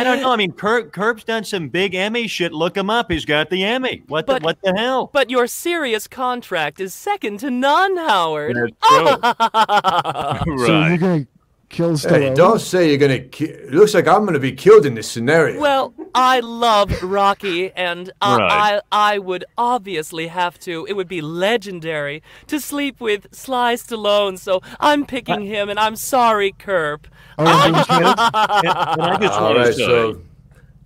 don't 0.05 0.21
know. 0.21 0.31
I 0.33 0.37
mean, 0.39 0.53
Kurt, 0.53 0.93
Kurt's 0.93 1.25
done 1.25 1.45
some 1.45 1.69
big 1.69 1.95
Emmy 1.95 2.27
shit. 2.27 2.53
Look 2.53 2.77
him 2.77 2.91
up. 2.91 3.11
He's 3.11 3.25
got 3.25 3.51
the 3.51 3.65
Emmy. 3.65 4.03
What 4.09 4.27
the 4.27 4.35
But- 4.35 4.43
what 4.43 4.59
the 4.63 4.75
hell? 4.77 5.11
But 5.13 5.31
your 5.31 5.47
Sirius 5.47 6.07
contract 6.09 6.81
is 6.81 6.93
second 6.95 7.39
to 7.41 7.51
none, 7.51 7.97
Howard. 7.97 8.57
That's 8.57 8.73
true. 8.89 9.05
So 10.65 10.67
you're 10.67 10.81
right. 10.81 11.01
gonna 11.01 11.27
kill 11.75 11.93
Stallone? 11.93 12.29
hey, 12.31 12.35
don't 12.35 12.61
say 12.61 12.89
you're 12.89 12.99
gonna. 12.99 13.21
Ki- 13.21 13.45
it 13.47 13.73
looks 13.75 13.95
like 13.95 14.07
I'm 14.07 14.25
gonna 14.25 14.39
be 14.39 14.53
killed 14.53 14.87
in 14.87 14.95
this 14.95 15.09
scenario. 15.11 15.61
Well, 15.61 15.93
I 16.15 16.41
love 16.41 16.91
Rocky, 17.03 17.73
and 17.73 18.11
uh, 18.23 18.37
Right. 18.41 18.81
I 18.93 19.13
I 19.15 19.19
would 19.19 19.45
obviously 19.59 20.29
have 20.29 20.59
to. 20.61 20.87
It 20.89 20.95
would 20.95 21.09
be 21.09 21.21
legendary 21.21 22.23
to 22.47 22.61
sleep 22.61 23.01
with 23.01 23.27
Sly 23.35 23.75
Stallone. 23.75 24.39
So 24.39 24.63
I'm 24.81 25.05
picking 25.07 25.43
him, 25.47 25.69
and 25.69 25.79
I'm 25.79 25.97
sorry, 25.97 26.53
Kurp. 26.59 27.07
Oh, 27.39 27.45
and 27.67 27.75
then 27.75 27.85
kill- 27.85 27.97
And, 27.97 28.09
and 28.09 29.03
I 29.03 29.19
just 29.21 29.33
all 29.39 29.55
want 29.55 29.59
right, 29.59 29.75
so. 29.75 30.21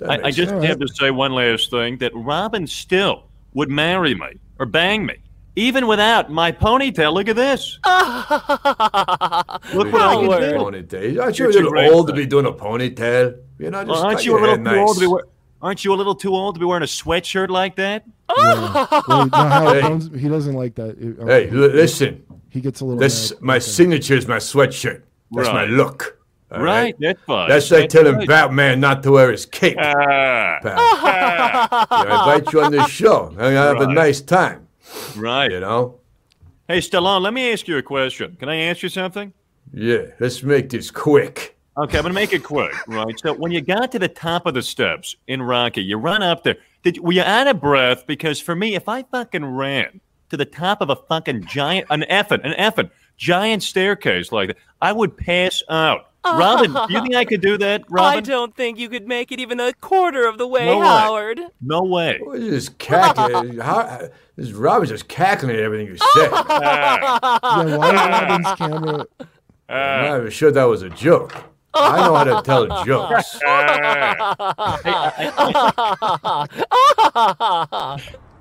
I, 0.09 0.21
I 0.29 0.31
just 0.31 0.51
sense. 0.51 0.65
have 0.65 0.79
to 0.79 0.89
say 0.89 1.11
one 1.11 1.33
last 1.33 1.71
thing 1.71 1.99
that 1.99 2.13
Robin 2.15 2.67
still 2.69 3.25
would 3.55 3.69
marry 3.69 4.15
me 4.15 4.39
or 4.61 4.65
bang 4.67 5.05
me, 5.05 5.17
even 5.59 5.87
without 5.89 6.31
my 6.31 6.53
ponytail. 6.53 7.13
Look 7.13 7.29
at 7.29 7.37
this. 7.37 7.79
Look 7.85 7.93
what 9.93 10.01
I 10.03 10.15
Doing 10.15 10.31
can 10.31 10.41
do. 10.41 10.53
Ponytail. 10.57 11.21
Aren't 11.23 11.39
you 11.39 11.45
a 11.47 11.49
It's 11.49 11.57
a 11.57 11.59
little 11.59 11.73
great 11.73 11.91
old 11.93 12.07
to 12.07 12.13
be 12.13 12.27
doing 12.27 12.47
a 12.47 12.53
ponytail? 12.53 13.37
You 13.59 13.71
know, 13.71 13.81
just 13.85 13.89
Well, 13.91 14.05
aren't 14.07 14.25
you 14.25 14.39
a 14.39 14.41
little 14.41 14.57
too 14.57 14.63
nice. 14.63 14.79
old 14.79 14.95
to 14.97 15.01
be 15.01 15.07
wear- 15.09 15.25
Aren't 15.61 15.85
you 15.85 15.93
a 15.93 15.97
little 15.97 16.15
too 16.15 16.33
old 16.33 16.55
to 16.55 16.61
be 16.61 16.65
wearing 16.65 16.85
a 16.85 16.87
sweatshirt 16.87 17.49
like 17.49 17.75
that? 17.77 18.05
yeah. 18.39 18.87
Wait, 19.09 19.33
no, 19.33 19.73
Hey. 19.73 19.81
don't- 19.81 20.15
he 20.17 20.29
doesn't 20.29 20.55
like 20.55 20.77
that. 20.77 20.91
It- 21.01 21.19
uh, 21.21 21.27
Hey, 21.27 21.49
he- 21.49 21.57
listen. 21.57 22.23
he 22.51 22.61
gets 22.61 22.81
a 22.81 22.85
little. 22.85 23.01
This 23.01 23.33
mad. 23.33 23.43
my 23.43 23.55
Okay. 23.57 23.61
signature 23.65 24.15
is 24.15 24.29
my 24.29 24.37
sweatshirt. 24.37 25.03
That's 25.33 25.49
my 25.49 25.63
Right. 25.63 25.71
look. 25.71 26.19
all 26.53 26.63
Right, 26.63 26.95
that's 27.01 27.19
fine. 27.27 27.49
That's 27.49 27.71
like 27.73 27.89
telling 27.91 28.15
right. 28.19 28.29
Batman 28.29 28.79
not 28.81 29.03
to 29.03 29.11
wear 29.11 29.33
his 29.33 29.45
cape. 29.47 29.77
Ah, 29.81 30.59
pal. 30.63 30.77
I 30.79 32.05
invite 32.05 32.53
you 32.53 32.61
on 32.63 32.71
this 32.73 32.89
show. 32.89 33.27
I'm 33.33 33.37
gonna 33.37 33.57
have 33.57 33.81
a 33.81 33.87
nice 33.93 34.21
time. 34.23 34.68
Right. 35.17 35.51
You 35.51 35.61
know? 35.61 36.01
Hey, 36.67 36.79
Stallone, 36.79 37.23
let 37.23 37.33
me 37.33 37.53
ask 37.53 37.67
you 37.67 37.77
a 37.79 37.83
question. 37.83 38.37
Can 38.39 38.49
I 38.49 38.57
ask 38.57 38.83
you 38.83 38.89
something? 38.89 39.33
Yeah. 39.73 40.07
Let's 40.21 40.43
make 40.43 40.71
this 40.71 40.91
quick. 40.91 41.57
Okay, 41.79 41.97
I'm 41.97 42.03
gonna 42.03 42.15
make 42.15 42.33
it 42.33 42.43
quick, 42.43 42.75
right? 42.89 43.19
So 43.21 43.35
when 43.35 43.53
you 43.53 43.61
got 43.61 43.93
to 43.93 44.01
the 44.01 44.09
top 44.09 44.47
of 44.47 44.55
the 44.55 44.63
steps 44.63 45.15
in 45.29 45.41
Rocky, 45.41 45.83
you 45.83 45.97
run 45.97 46.23
up 46.23 46.43
there. 46.43 46.57
Did 46.83 46.99
were 46.99 47.13
you 47.13 47.23
out 47.23 47.47
of 47.47 47.61
breath? 47.61 48.07
Because 48.07 48.41
for 48.41 48.57
me, 48.57 48.75
if 48.75 48.89
I 48.89 49.05
fucking 49.05 49.45
ran 49.45 50.01
to 50.31 50.37
the 50.37 50.45
top 50.45 50.81
of 50.81 50.91
a 50.91 50.97
fucking 50.97 51.45
giant, 51.45 51.87
an 51.91 52.03
effing, 52.11 52.45
an 52.45 52.53
effing 52.53 52.91
giant 53.17 53.63
staircase 53.63 54.33
like 54.33 54.49
that, 54.49 54.57
I 54.83 54.93
would 54.93 55.17
pass 55.17 55.63
out. 55.71 56.11
Robin, 56.37 56.73
do 56.73 56.87
you 56.93 57.01
think 57.03 57.15
I 57.15 57.25
could 57.25 57.41
do 57.41 57.57
that, 57.59 57.85
Robin? 57.89 58.19
I 58.19 58.21
don't 58.21 58.55
think 58.57 58.79
you 58.79 58.89
could 58.89 59.07
make 59.07 59.31
it 59.33 59.41
even 59.41 59.61
a 59.61 59.73
quarter 59.75 60.27
of 60.27 60.39
the 60.39 60.47
way, 60.47 60.67
No 60.67 60.79
way. 60.79 60.87
Howard. 60.87 61.41
No 61.61 61.83
way. 61.85 62.19
What 62.23 62.39
is 62.41 62.51
this 62.51 62.69
cackling? 62.69 63.59
How, 63.63 64.09
this 64.37 64.53
Robin's 64.53 64.91
just 64.91 65.09
cackling 65.09 65.57
at 65.57 65.63
everything 65.63 65.87
you 65.89 65.97
say. 65.97 66.29
Ah, 66.33 67.65
Yeah, 67.67 67.77
why 67.77 67.91
is 67.91 67.95
Robin's 68.21 68.59
camera? 68.59 69.07
I'm 69.69 70.05
not 70.07 70.19
even 70.21 70.31
sure 70.31 70.51
that 70.51 70.65
was 70.65 70.83
a 70.83 70.89
joke. 70.91 71.35
I 71.75 71.99
know 71.99 72.15
how 72.15 72.25
to 72.25 72.43
tell 72.43 72.67
jokes. 72.85 73.39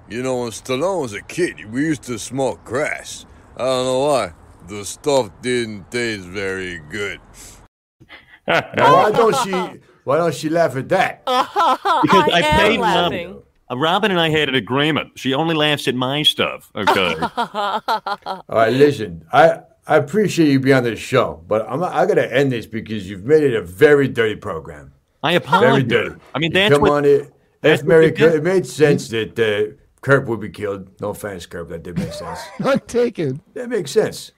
You 0.10 0.24
know, 0.24 0.38
when 0.42 0.52
Stallone 0.52 1.02
was 1.02 1.14
a 1.14 1.22
kid, 1.22 1.70
we 1.72 1.82
used 1.82 2.04
to 2.04 2.18
smoke 2.18 2.64
grass. 2.64 3.26
I 3.58 3.64
don't 3.66 3.86
know 3.86 4.00
why. 4.00 4.34
The 4.68 4.86
stuff 4.86 5.30
didn't 5.42 5.92
taste 5.92 6.24
very 6.26 6.80
good. 6.90 7.20
Why 8.48 9.12
don't 9.16 9.36
she? 9.44 9.82
Why 10.04 10.18
don't 10.18 10.34
she 10.34 10.50
laugh 10.50 10.76
at 10.76 10.90
that? 10.90 11.24
Because 12.04 12.30
I, 12.32 12.38
I 12.38 12.42
paid 12.42 12.80
laughing. 12.80 13.28
Robin. 13.28 13.44
Uh, 13.72 13.78
Robin 13.78 14.12
and 14.12 14.20
I 14.20 14.30
had 14.30 14.48
an 14.50 14.56
agreement. 14.56 15.18
She 15.20 15.34
only 15.34 15.56
laughs 15.56 15.88
at 15.88 15.96
my 15.96 16.24
stuff. 16.24 16.72
Okay. 16.76 17.16
All 17.38 18.42
right, 18.48 18.72
listen. 18.72 19.26
I 19.34 19.62
I 19.88 19.98
appreciate 19.98 20.50
you 20.50 20.60
being 20.60 20.76
on 20.78 20.84
this 20.84 21.00
show, 21.00 21.44
but 21.48 21.66
I'm 21.70 21.84
I 21.84 22.06
gotta 22.06 22.32
end 22.34 22.52
this 22.52 22.66
because 22.66 23.10
you've 23.10 23.24
made 23.26 23.44
it 23.44 23.54
a 23.56 23.62
very 23.62 24.08
dirty 24.08 24.36
program. 24.36 24.94
I 25.24 25.34
apologize. 25.34 25.62
Very 25.62 25.82
apologize. 25.82 26.10
dirty. 26.10 26.22
I 26.36 26.40
mean, 26.40 26.52
You 26.52 26.56
that's 26.56 26.74
come 26.74 26.82
what. 26.82 26.92
on 26.92 27.06
it. 27.06 27.34
that's 27.62 27.82
F. 27.82 27.88
Mary 27.88 28.14
you 28.18 28.28
it 28.28 28.44
made 28.44 28.66
sense 28.66 29.08
that 29.10 29.38
uh, 29.40 29.76
Kurt 30.02 30.28
would 30.28 30.40
be 30.40 30.50
killed. 30.50 30.90
No 31.02 31.10
offense, 31.10 31.46
Kurt, 31.46 31.68
that 31.70 31.84
did 31.84 31.98
make 31.98 32.14
sense. 32.14 32.40
Not 32.60 32.88
taken. 32.88 33.42
that 33.56 33.70
makes 33.70 33.92
sense. 33.92 34.32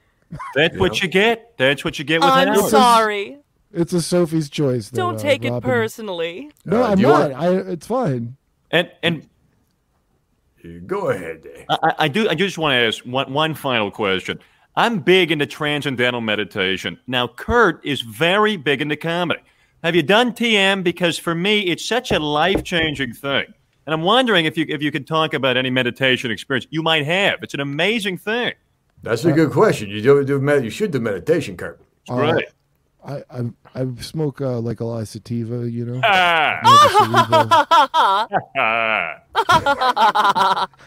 That's 0.55 0.77
what 0.77 0.93
know? 0.93 0.99
you 1.01 1.07
get. 1.09 1.57
That's 1.57 1.83
what 1.83 1.99
you 1.99 2.05
get 2.05 2.21
with 2.21 2.29
I'm 2.29 2.47
Howard. 2.47 2.69
sorry. 2.69 3.37
It's 3.71 3.93
a 3.93 4.01
Sophie's 4.01 4.49
choice. 4.49 4.89
that, 4.89 4.95
Don't 4.95 5.15
uh, 5.15 5.19
take 5.19 5.45
it 5.45 5.51
Robin- 5.51 5.69
personally. 5.69 6.51
No, 6.65 6.83
Uh, 6.83 6.87
I'm 6.91 7.01
not. 7.01 7.31
want- 7.31 7.43
I. 7.43 7.47
It's 7.71 7.87
fine. 7.87 8.35
And 8.71 8.91
and 9.03 9.27
Go 10.87 11.09
ahead. 11.09 11.43
Dave. 11.43 11.65
I, 11.69 11.77
I- 11.83 11.95
I 11.99 12.07
do 12.07 12.27
I 12.29 12.35
just 12.35 12.57
want 12.57 12.73
to 12.73 12.77
ask 12.77 13.03
one 13.05 13.31
one 13.31 13.53
final 13.53 13.91
question. 13.91 14.39
I'm 14.75 14.99
big 14.99 15.31
into 15.31 15.45
transcendental 15.45 16.21
meditation. 16.21 16.99
Now, 17.07 17.27
Kurt 17.27 17.83
is 17.85 18.01
very 18.01 18.55
big 18.55 18.81
into 18.81 18.95
comedy. 18.95 19.41
Have 19.83 19.95
you 19.95 20.03
done 20.03 20.31
TM? 20.33 20.83
Because 20.83 21.17
for 21.17 21.33
me, 21.35 21.61
it's 21.61 21.85
such 21.85 22.11
a 22.11 22.19
life 22.19 22.63
changing 22.63 23.13
thing. 23.13 23.45
And 23.85 23.93
I'm 23.93 24.03
wondering 24.03 24.45
if 24.45 24.57
you 24.57 24.65
if 24.67 24.81
you 24.81 24.91
could 24.91 25.07
talk 25.07 25.33
about 25.33 25.57
any 25.57 25.69
meditation 25.69 26.29
experience 26.31 26.67
you 26.69 26.83
might 26.83 27.05
have. 27.05 27.39
It's 27.41 27.53
an 27.53 27.59
amazing 27.61 28.17
thing. 28.17 28.53
That's 29.01 29.23
a 29.25 29.31
good 29.31 29.51
question. 29.51 29.89
You 29.89 30.01
do, 30.01 30.25
do 30.25 30.39
med- 30.39 30.63
you 30.65 30.69
should 30.69 30.91
do 30.91 30.99
meditation, 30.99 31.55
Kurt. 31.55 31.79
It's 32.01 32.09
great. 32.09 32.45
I 33.05 33.23
I, 33.29 33.41
I 33.75 33.85
smoke 34.01 34.41
uh, 34.41 34.59
like 34.59 34.79
a 34.81 34.85
lot 34.85 34.99
of 35.01 35.07
sativa. 35.07 35.69
You 35.69 35.85
know. 35.85 36.01
Ah, 36.03 36.59
More 36.63 36.73
of 36.75 36.83
a 36.83 36.89
cerebral- 36.89 37.47
ah, 38.55 39.19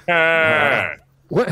ah. 0.09 0.95
what? 1.29 1.49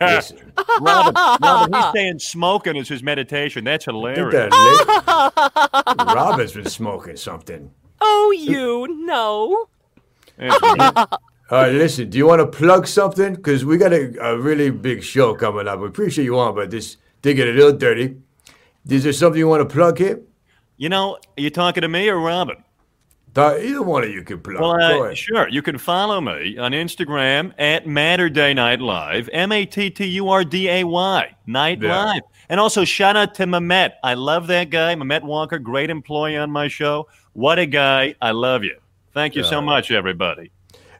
Listen, 0.00 0.52
Robin, 0.80 1.14
Robin, 1.40 1.72
he's 1.72 1.92
saying 1.92 2.18
smoking 2.18 2.76
is 2.76 2.88
his 2.88 3.02
meditation. 3.02 3.64
That's 3.64 3.86
I 3.86 3.92
think 3.92 4.16
hilarious. 4.16 4.52
that 4.52 5.94
lady, 5.96 6.14
Robin's 6.14 6.52
been 6.52 6.64
smoking 6.68 7.16
something. 7.16 7.70
Oh, 8.00 8.32
you 8.36 8.88
no. 9.06 9.68
That's- 10.36 10.60
All 11.52 11.62
right, 11.62 11.72
listen. 11.72 12.10
Do 12.10 12.18
you 12.18 12.26
want 12.26 12.40
to 12.40 12.46
plug 12.46 12.86
something? 12.86 13.34
Because 13.34 13.64
we 13.64 13.76
got 13.76 13.92
a, 13.92 14.16
a 14.24 14.38
really 14.38 14.70
big 14.70 15.02
show 15.02 15.34
coming 15.34 15.66
up. 15.68 15.80
We 15.80 15.86
appreciate 15.88 16.24
you 16.24 16.38
on, 16.38 16.54
but 16.54 16.70
this 16.70 16.96
did 17.22 17.34
get 17.34 17.48
a 17.48 17.52
little 17.52 17.72
dirty. 17.72 18.16
Is 18.88 19.04
there 19.04 19.12
something 19.12 19.38
you 19.38 19.48
want 19.48 19.68
to 19.68 19.72
plug 19.72 19.98
here? 19.98 20.20
you 20.76 20.88
know, 20.88 21.16
are 21.16 21.40
you 21.40 21.50
talking 21.50 21.82
to 21.82 21.88
me 21.88 22.08
or 22.08 22.18
Robin? 22.18 22.56
Th- 23.34 23.62
Either 23.62 23.82
one 23.82 24.02
of 24.02 24.10
you 24.10 24.22
can 24.24 24.40
plug. 24.40 24.60
Well, 24.60 25.02
uh, 25.04 25.14
sure. 25.14 25.46
You 25.48 25.60
can 25.62 25.76
follow 25.78 26.20
me 26.22 26.56
on 26.56 26.72
Instagram 26.72 27.52
at 27.58 27.84
Matturday 27.86 28.54
Night 28.54 28.80
Live, 28.80 29.28
M 29.32 29.52
A 29.52 29.66
T 29.66 29.90
T 29.90 30.06
U 30.06 30.30
R 30.30 30.42
D 30.42 30.68
A 30.70 30.84
Y, 30.84 31.36
Night 31.46 31.82
Yeah. 31.82 32.04
Live. 32.04 32.22
And 32.48 32.58
also, 32.58 32.84
shout 32.84 33.16
out 33.16 33.34
to 33.34 33.44
Memet. 33.46 33.90
I 34.02 34.14
love 34.14 34.46
that 34.48 34.70
guy. 34.70 34.94
Memet 34.94 35.22
Walker, 35.22 35.58
great 35.58 35.90
employee 35.90 36.36
on 36.38 36.50
my 36.50 36.66
show. 36.66 37.06
What 37.34 37.58
a 37.58 37.66
guy. 37.66 38.14
I 38.22 38.30
love 38.32 38.64
you. 38.64 38.76
Thank 39.12 39.36
you 39.36 39.44
so 39.44 39.60
much, 39.60 39.90
everybody. 39.90 40.50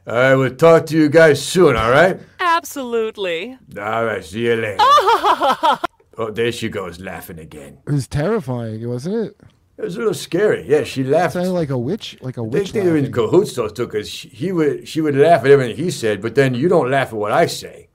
All 0.07 0.13
right, 0.15 0.35
we'll 0.35 0.55
talk 0.55 0.85
to 0.87 0.97
you 0.97 1.09
guys 1.09 1.43
soon, 1.45 1.75
all 1.75 1.91
right? 1.91 2.19
Absolutely. 2.39 3.57
All 3.77 4.05
right, 4.05 4.23
see 4.23 4.45
you 4.45 4.55
later. 4.55 4.77
oh, 6.17 6.31
there 6.31 6.51
she 6.51 6.69
goes, 6.69 6.99
laughing 6.99 7.39
again. 7.39 7.79
It 7.87 7.91
was 7.91 8.07
terrifying, 8.07 8.87
wasn't 8.87 9.27
it? 9.27 9.37
It 9.77 9.85
was 9.85 9.95
a 9.95 9.99
little 9.99 10.13
scary. 10.13 10.67
Yeah, 10.67 10.83
she 10.83 11.03
laughed. 11.03 11.35
It 11.35 11.39
Sounded 11.39 11.51
like 11.53 11.69
a 11.71 11.77
witch, 11.77 12.17
like 12.21 12.37
a 12.37 12.41
They 12.41 12.47
witch. 12.59 12.71
think 12.71 12.85
they're 12.85 12.95
in 12.97 13.05
laughing. 13.11 13.13
cahoots, 13.13 13.55
those 13.55 13.73
two, 13.73 13.87
because 13.87 14.09
he 14.09 14.51
would, 14.51 14.87
she 14.87 15.01
would 15.01 15.15
laugh 15.15 15.43
at 15.43 15.51
everything 15.51 15.75
he 15.75 15.89
said, 15.89 16.21
but 16.21 16.35
then 16.35 16.53
you 16.53 16.67
don't 16.67 16.91
laugh 16.91 17.07
at 17.07 17.13
what 17.15 17.31
I 17.31 17.47
say. 17.47 17.89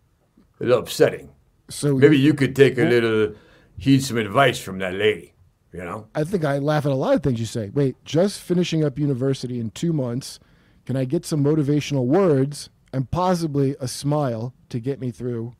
It's 0.52 0.60
a 0.60 0.64
little 0.64 0.80
upsetting. 0.80 1.30
So 1.68 1.94
Maybe 1.96 2.18
you 2.18 2.34
could 2.34 2.56
take 2.56 2.78
a 2.78 2.84
little, 2.84 3.34
heed 3.76 4.02
some 4.02 4.16
advice 4.16 4.58
from 4.58 4.78
that 4.78 4.94
lady, 4.94 5.34
you 5.72 5.84
know? 5.84 6.08
I 6.14 6.24
think 6.24 6.44
I 6.44 6.58
laugh 6.58 6.86
at 6.86 6.92
a 6.92 6.96
lot 6.96 7.14
of 7.14 7.22
things 7.22 7.38
you 7.38 7.46
say. 7.46 7.70
Wait, 7.72 7.96
just 8.04 8.40
finishing 8.40 8.82
up 8.84 8.98
university 8.98 9.60
in 9.60 9.70
two 9.70 9.92
months. 9.92 10.40
Can 10.86 10.96
I 10.96 11.04
get 11.04 11.24
some 11.26 11.44
motivational 11.44 12.06
words 12.06 12.70
and 12.92 13.10
possibly 13.10 13.76
a 13.80 13.86
smile 13.88 14.54
to 14.70 14.80
get 14.80 15.00
me 15.00 15.10
through 15.10 15.54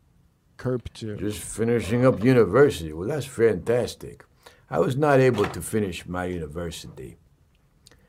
2? 0.94 1.16
Just 1.16 1.40
finishing 1.40 2.04
up 2.06 2.22
university. 2.22 2.92
Well, 2.92 3.08
that's 3.08 3.26
fantastic. 3.26 4.24
I 4.70 4.78
was 4.80 4.96
not 4.96 5.20
able 5.20 5.46
to 5.46 5.62
finish 5.62 6.06
my 6.06 6.24
university. 6.26 7.16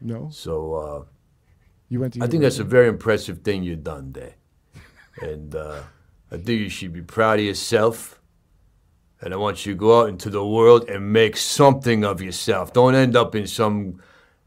No? 0.01 0.29
So 0.31 0.73
uh, 0.75 1.03
You 1.89 1.99
went 1.99 2.13
to 2.13 2.23
I 2.23 2.27
think 2.27 2.43
that's 2.43 2.59
a 2.59 2.63
very 2.63 2.87
impressive 2.87 3.41
thing 3.41 3.63
you've 3.63 3.83
done 3.83 4.11
there. 4.11 4.35
And 5.21 5.55
uh, 5.55 5.81
I 6.31 6.37
think 6.37 6.59
you 6.59 6.69
should 6.69 6.93
be 6.93 7.01
proud 7.01 7.39
of 7.39 7.45
yourself. 7.45 8.19
And 9.21 9.33
I 9.33 9.37
want 9.37 9.65
you 9.65 9.73
to 9.73 9.77
go 9.77 10.01
out 10.01 10.09
into 10.09 10.29
the 10.29 10.45
world 10.45 10.89
and 10.89 11.11
make 11.11 11.37
something 11.37 12.03
of 12.03 12.21
yourself. 12.21 12.73
Don't 12.73 12.93
end 12.93 13.15
up 13.15 13.33
in 13.33 13.47
some 13.47 13.99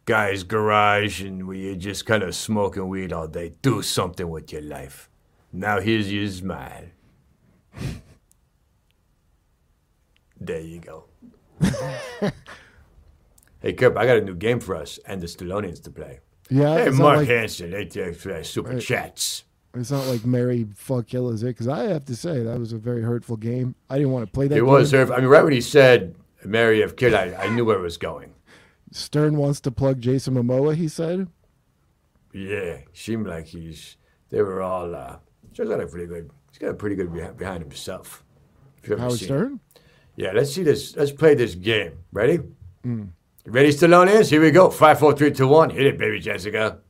guy's 0.04 0.44
garage 0.44 1.22
and 1.22 1.46
where 1.46 1.56
you're 1.56 1.74
just 1.74 2.06
kind 2.06 2.22
of 2.22 2.34
smoking 2.34 2.88
weed 2.88 3.12
all 3.12 3.26
day. 3.26 3.52
Do 3.62 3.82
something 3.82 4.28
with 4.28 4.52
your 4.52 4.62
life. 4.62 5.10
Now 5.52 5.80
here's 5.80 6.12
your 6.12 6.28
smile. 6.28 6.84
There 10.40 10.60
you 10.60 10.80
go. 10.80 11.04
hey, 13.60 13.72
Kip, 13.74 13.96
I 13.96 14.06
got 14.06 14.16
a 14.16 14.20
new 14.22 14.34
game 14.34 14.58
for 14.60 14.74
us 14.74 14.98
and 15.06 15.20
the 15.20 15.26
Stallonians 15.26 15.82
to 15.84 15.90
play. 15.90 16.20
Yeah, 16.48 16.84
Hey, 16.84 16.90
Mark 16.90 17.18
like- 17.18 17.28
Hansen, 17.28 17.70
they 17.70 17.84
take 17.84 18.24
uh, 18.26 18.42
super 18.42 18.70
Right. 18.70 18.82
chats. 18.82 19.44
It's 19.74 19.90
not 19.90 20.06
like 20.06 20.24
Mary 20.24 20.66
fuck 20.74 21.06
kill 21.06 21.30
is 21.30 21.42
it? 21.44 21.48
Because 21.48 21.68
I 21.68 21.84
have 21.84 22.04
to 22.06 22.16
say 22.16 22.42
that 22.42 22.58
was 22.58 22.72
a 22.72 22.78
very 22.78 23.02
hurtful 23.02 23.36
game. 23.36 23.76
I 23.88 23.98
didn't 23.98 24.10
want 24.12 24.26
to 24.26 24.32
play 24.32 24.48
that. 24.48 24.56
It 24.58 24.62
was 24.62 24.90
game. 24.90 25.06
her. 25.06 25.14
I 25.14 25.20
mean, 25.20 25.28
right 25.28 25.44
when 25.44 25.52
he 25.52 25.60
said 25.60 26.16
Mary 26.44 26.82
F. 26.82 26.96
Kidd, 26.96 27.14
I, 27.14 27.34
I 27.34 27.54
knew 27.54 27.64
where 27.64 27.78
it 27.78 27.82
was 27.82 27.96
going. 27.96 28.34
Stern 28.90 29.36
wants 29.36 29.60
to 29.60 29.70
plug 29.70 30.00
Jason 30.00 30.34
Momoa. 30.34 30.74
He 30.74 30.88
said. 30.88 31.28
Yeah, 32.32 32.78
seemed 32.94 33.28
like 33.28 33.46
he's. 33.46 33.96
They 34.30 34.42
were 34.42 34.60
all. 34.60 34.92
Uh, 34.92 35.18
he's 35.52 35.68
got 35.68 35.80
a 35.80 35.86
pretty 35.86 36.06
good. 36.06 36.30
He's 36.60 36.66
got 36.66 36.74
a 36.74 36.76
pretty 36.76 36.94
good 36.94 37.10
behind, 37.10 37.38
behind 37.38 37.62
himself. 37.62 38.22
If 38.82 38.90
you've 38.90 38.98
Howard 38.98 39.18
Stern? 39.18 39.60
it. 39.74 39.80
Yeah, 40.16 40.32
let's 40.34 40.52
see 40.52 40.62
this. 40.62 40.94
Let's 40.94 41.10
play 41.10 41.34
this 41.34 41.54
game. 41.54 41.92
Ready? 42.12 42.40
Mm. 42.84 43.08
You 43.46 43.52
ready, 43.52 43.70
Stallone? 43.70 44.28
Here 44.28 44.42
we 44.42 44.50
go. 44.50 44.68
Five, 44.68 44.98
four, 44.98 45.16
three, 45.16 45.30
two, 45.30 45.48
one. 45.48 45.70
Hit 45.70 45.86
it, 45.86 45.96
baby 45.96 46.20
Jessica. 46.20 46.80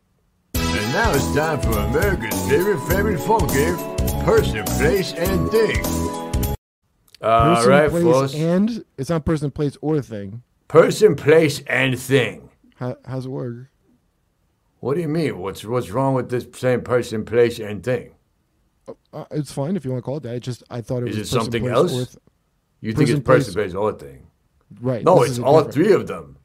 And 0.54 0.92
now 0.92 1.12
it's 1.12 1.33
time 1.37 1.61
for 1.61 1.70
America's 1.70 2.48
favorite 2.48 2.80
favorite 2.88 3.20
phone 3.20 3.46
game: 3.46 4.24
person, 4.24 4.64
place, 4.64 5.12
and 5.12 5.48
thing. 5.52 5.85
All 7.22 7.54
person, 7.54 7.70
right, 7.70 7.90
place, 7.90 8.02
folks. 8.02 8.35
and 8.35 8.85
it's 8.98 9.09
not 9.11 9.24
person, 9.24 9.52
place, 9.52 9.76
or 9.80 10.02
thing. 10.02 10.42
Person, 10.66 11.14
place, 11.14 11.62
and 11.68 11.96
thing. 11.96 12.50
How, 12.74 12.96
how's 13.04 13.26
it 13.26 13.28
work? 13.28 13.68
What 14.80 14.94
do 14.96 15.00
you 15.00 15.09
mean? 15.09 15.38
What's 15.38 15.64
what's 15.64 15.90
wrong 15.90 16.14
with 16.14 16.28
this 16.28 16.44
same 16.59 16.80
person, 16.80 17.24
place, 17.24 17.61
and 17.61 17.85
thing? 17.85 18.16
Uh, 19.12 19.24
it's 19.30 19.52
fine 19.52 19.76
if 19.76 19.84
you 19.84 19.90
want 19.92 20.02
to 20.02 20.04
call 20.04 20.16
it 20.16 20.22
that. 20.24 20.34
It 20.34 20.40
just 20.40 20.62
I 20.70 20.80
thought 20.80 21.02
it 21.02 21.10
Is 21.10 21.18
was 21.18 21.28
it 21.28 21.30
something 21.32 21.66
else? 21.66 21.92
or 21.92 22.04
th- 22.06 22.16
You 22.80 22.92
think 22.92 23.10
it's 23.10 23.20
person, 23.20 23.52
place- 23.54 23.72
place, 23.72 23.74
or 23.74 23.92
thing? 23.92 24.26
right? 24.80 25.04
No, 25.04 25.22
it's 25.22 25.38
all 25.38 25.58
different- 25.64 25.74
three 25.74 25.92
of 25.92 26.06
them. 26.06 26.36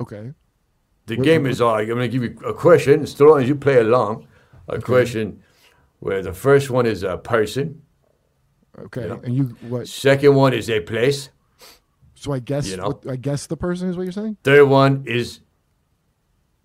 Okay. 0.00 0.32
The 1.06 1.16
What- 1.16 1.24
game 1.24 1.42
what- 1.42 1.50
is 1.52 1.60
all. 1.60 1.74
I'm 1.76 1.86
going 1.86 2.00
to 2.00 2.08
give 2.08 2.22
you 2.22 2.36
a 2.46 2.52
question. 2.52 3.02
As 3.02 3.18
long 3.20 3.40
as 3.42 3.48
you 3.48 3.54
play 3.54 3.78
along, 3.78 4.26
a 4.68 4.80
question 4.80 5.42
where 6.00 6.22
the 6.22 6.32
first 6.34 6.70
one 6.70 6.86
is 6.86 7.02
a 7.02 7.16
person, 7.16 7.82
Okay. 8.78 9.08
Yeah. 9.08 9.16
And 9.24 9.34
you 9.34 9.44
what? 9.68 9.88
second 9.88 10.34
one 10.36 10.52
is 10.54 10.68
a 10.70 10.80
place, 10.80 11.30
So 12.14 12.32
I 12.32 12.40
guess 12.40 12.68
You 12.68 12.76
know. 12.78 12.88
what, 12.88 13.06
I 13.08 13.16
guess 13.16 13.46
the 13.46 13.56
person 13.56 13.88
is 13.88 13.96
what 13.96 14.02
you're 14.02 14.12
saying. 14.12 14.36
third 14.44 14.64
one 14.66 15.04
is 15.06 15.40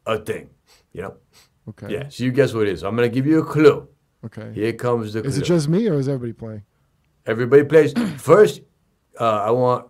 a 0.06 0.18
thing. 0.20 0.50
You 0.94 1.02
know? 1.04 1.18
Okay. 1.70 1.92
Yeah. 1.94 2.10
So 2.10 2.24
you 2.24 2.32
guess 2.32 2.54
what 2.54 2.68
it 2.68 2.72
is. 2.74 2.84
I'm 2.84 2.96
going 2.96 3.10
to 3.10 3.14
give 3.14 3.26
you 3.28 3.40
a 3.40 3.46
clue. 3.46 3.88
Okay. 4.26 4.52
Here 4.54 4.74
comes 4.74 5.14
the 5.14 5.22
clue. 5.22 5.30
Is 5.30 5.38
it 5.38 5.44
just 5.44 5.68
me 5.68 5.88
or 5.88 5.96
is 5.96 6.08
everybody 6.08 6.34
playing? 6.34 6.64
Everybody 7.26 7.64
plays. 7.64 7.94
First, 8.18 8.62
uh, 9.20 9.42
I 9.42 9.52
want 9.52 9.88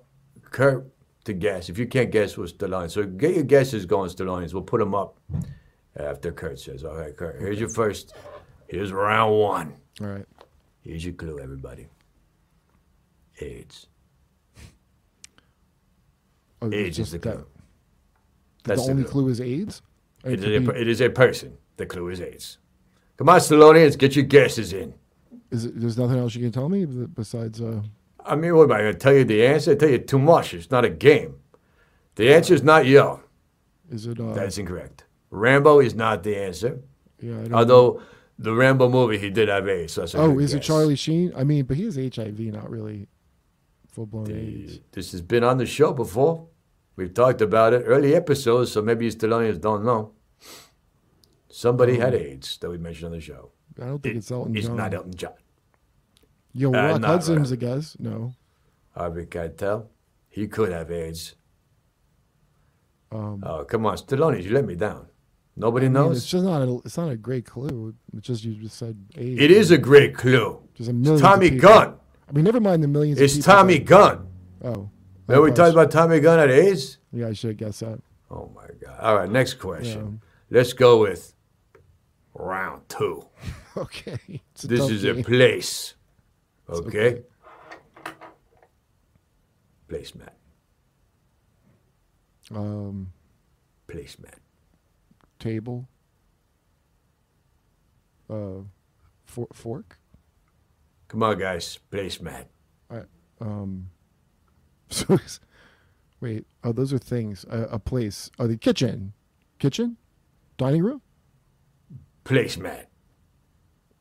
Kurt 0.52 0.86
to 1.26 1.34
guess. 1.34 1.70
If 1.70 1.78
you 1.78 1.86
can't 1.88 2.12
guess, 2.12 2.38
what's 2.38 2.54
the 2.54 2.68
line? 2.68 2.90
So 2.90 3.04
get 3.04 3.36
your 3.36 3.44
guesses 3.44 3.86
going, 3.86 4.10
Stallone. 4.10 4.52
We'll 4.54 4.64
put 4.64 4.80
them 4.80 4.94
up 4.96 5.20
after 5.96 6.32
Kurt 6.32 6.60
says, 6.60 6.84
all 6.84 6.96
right, 6.96 7.16
Kurt, 7.16 7.40
here's 7.40 7.60
your 7.60 7.70
first. 7.70 8.14
Here's 8.68 8.92
round 8.92 9.38
one. 9.40 9.74
All 10.02 10.08
right. 10.08 10.26
Here's 10.82 11.06
your 11.06 11.14
clue, 11.14 11.40
everybody. 11.40 11.88
AIDS. 13.40 13.88
Oh, 16.62 16.72
AIDS 16.72 17.00
is 17.00 17.12
the 17.12 17.18
that- 17.20 17.34
clue. 17.36 17.46
The 18.64 18.70
That's 18.70 18.86
the 18.86 18.92
only 18.92 19.04
clue. 19.04 19.24
clue 19.24 19.28
is 19.30 19.42
AIDS. 19.42 19.82
It 20.24 20.40
could 20.40 20.44
a, 20.70 20.82
it 20.82 20.88
is 20.88 21.02
a 21.02 21.10
person. 21.10 21.58
The 21.76 21.86
clue 21.86 22.08
is 22.10 22.22
AIDS. 22.22 22.58
Come 23.24 23.30
on, 23.30 23.40
Stallonians, 23.40 23.98
get 23.98 24.18
your 24.18 24.26
guesses 24.26 24.74
in. 24.74 24.94
is 25.50 25.64
it, 25.64 25.80
there's 25.80 25.98
nothing 25.98 26.18
else 26.18 26.36
you 26.36 26.42
can 26.42 26.52
tell 26.52 26.68
me 26.68 26.84
besides. 26.84 27.62
Uh, 27.62 27.82
I 28.26 28.36
mean, 28.36 28.54
what 28.54 28.66
am 28.66 28.74
I 28.74 28.80
going 28.80 28.92
to 28.92 29.00
tell 29.00 29.14
you 29.14 29.24
the 29.24 29.46
answer? 29.46 29.72
I 29.72 29.76
tell 29.76 29.90
you 29.90 30.00
too 30.00 30.20
much. 30.20 30.54
It's 30.54 30.70
not 30.70 30.84
a 30.84 30.90
game. 30.90 31.36
The 32.16 32.34
answer 32.34 32.54
is 32.54 32.64
not 32.64 32.86
yo. 32.86 33.22
is 33.90 34.08
it? 34.08 34.20
Uh, 34.20 34.34
That's 34.34 34.58
incorrect. 34.58 35.06
Rambo 35.30 35.80
is 35.80 35.96
not 35.96 36.24
the 36.24 36.36
answer. 36.36 36.82
yeah. 37.22 37.36
I 37.36 37.44
don't 37.44 37.54
Although 37.54 38.02
the 38.38 38.54
Rambo 38.54 38.90
movie, 38.90 39.18
he 39.18 39.30
did 39.30 39.48
have 39.48 39.70
AIDS. 39.70 39.94
So 39.94 40.06
Oh, 40.16 40.38
is 40.38 40.54
it. 40.54 40.62
Charlie 40.62 40.98
Sheen? 40.98 41.32
I 41.34 41.46
mean, 41.46 41.64
but 41.64 41.78
he 41.78 41.86
has 41.86 41.96
HIV, 41.96 42.38
not 42.42 42.70
really 42.70 43.08
full 43.88 44.06
blown 44.06 44.30
AIDS. 44.30 44.82
This 44.92 45.14
has 45.14 45.22
been 45.22 45.46
on 45.46 45.60
the 45.60 45.66
show 45.66 45.94
before. 45.94 46.46
We've 46.98 47.14
talked 47.14 47.40
about 47.40 47.72
it 47.72 47.84
early 47.86 48.16
episodes, 48.16 48.74
so 48.74 48.82
maybe 48.82 49.06
you 49.06 49.12
Stallonians 49.12 49.62
don't 49.62 49.86
know. 49.86 50.12
Somebody 51.58 51.98
had 52.00 52.16
AIDS 52.16 52.58
that 52.58 52.70
we 52.70 52.80
mentioned 52.80 53.06
on 53.06 53.12
the 53.12 53.20
show. 53.22 53.52
I 53.80 53.86
don't 53.86 54.02
think 54.02 54.16
it's 54.16 54.32
Elton 54.32 54.56
It's 54.58 54.66
John. 54.66 54.76
not 54.78 54.92
Elton 54.92 55.14
John. 55.14 55.34
Yo, 56.52 56.70
Uh, 56.70 56.72
Rock 56.74 57.02
not 57.02 57.08
Hudson's 57.12 57.52
right. 57.52 57.54
a 57.54 57.66
guess. 57.66 57.96
No. 58.00 58.34
Harvey 58.96 59.26
Keitel. 59.28 59.86
He 60.30 60.48
could 60.48 60.72
have 60.72 60.90
AIDS. 60.90 61.36
Um, 63.12 63.44
Oh, 63.46 63.64
come 63.66 63.86
on, 63.86 63.98
Stallone, 63.98 64.44
you 64.44 64.52
let 64.52 64.66
me 64.66 64.74
down. 64.76 65.06
Nobody 65.56 65.86
I 65.86 65.90
mean, 65.90 65.94
knows. 65.94 66.18
it's 66.18 66.28
just 66.28 66.44
not. 66.44 66.64
A, 66.64 66.80
it's 66.84 66.98
not 66.98 67.10
a 67.10 67.16
great 67.16 67.46
clue. 67.46 67.94
It's 68.18 68.26
just 68.26 68.44
you 68.44 68.56
just 68.56 68.76
said 68.78 68.98
AIDS. 69.16 69.40
It 69.40 69.52
is 69.52 69.70
a 69.70 69.78
great 69.78 70.16
clue. 70.16 70.60
Just 70.74 70.90
a 70.90 70.92
It's 70.94 71.00
million. 71.06 71.22
Tommy 71.22 71.50
Gunn. 71.52 71.94
I 72.28 72.32
mean, 72.32 72.46
never 72.46 72.60
mind 72.60 72.82
the 72.82 72.88
millions. 72.88 73.20
of 73.20 73.24
It's 73.26 73.38
Tommy 73.46 73.78
that- 73.78 73.86
Gunn. 73.86 74.28
Oh. 74.64 74.90
Remember 75.28 75.50
we 75.50 75.56
talked 75.56 75.74
about 75.74 75.92
Tommy 75.92 76.20
Gunn 76.20 76.40
at 76.40 76.50
AIDS? 76.50 76.98
Yeah, 77.12 77.28
I 77.28 77.34
should 77.34 77.52
have 77.52 77.58
guessed 77.58 77.82
that. 77.82 78.00
Oh 78.32 78.50
my 78.56 78.66
God. 78.84 79.00
All 79.00 79.16
right, 79.16 79.30
next 79.30 79.56
question. 79.60 80.22
Let's 80.50 80.74
go 80.74 81.00
with 81.00 81.33
round 82.44 82.88
two. 82.90 83.26
Okay. 83.76 84.20
This 84.64 84.88
is 84.92 85.04
a 85.04 85.16
place. 85.24 85.96
Okay? 86.70 87.24
Placemat. 89.90 90.30
um, 92.54 93.12
Placemat. 93.88 94.36
table. 95.40 95.88
Uh, 98.30 98.62
for, 99.26 99.48
fork. 99.54 99.98
Come 101.08 101.24
on, 101.24 101.40
guys. 101.40 101.80
Placemat. 101.92 102.46
Um, 103.42 103.90
so 104.90 105.18
wait, 106.22 106.46
oh, 106.64 106.72
those 106.72 106.94
are 106.94 106.98
things. 106.98 107.46
A, 107.50 107.64
a 107.64 107.80
place. 107.80 108.32
Oh, 108.40 108.48
the 108.48 108.58
kitchen, 108.58 109.14
kitchen, 109.60 109.98
dining 110.58 110.84
room, 110.84 111.02
Placemat. 112.26 112.86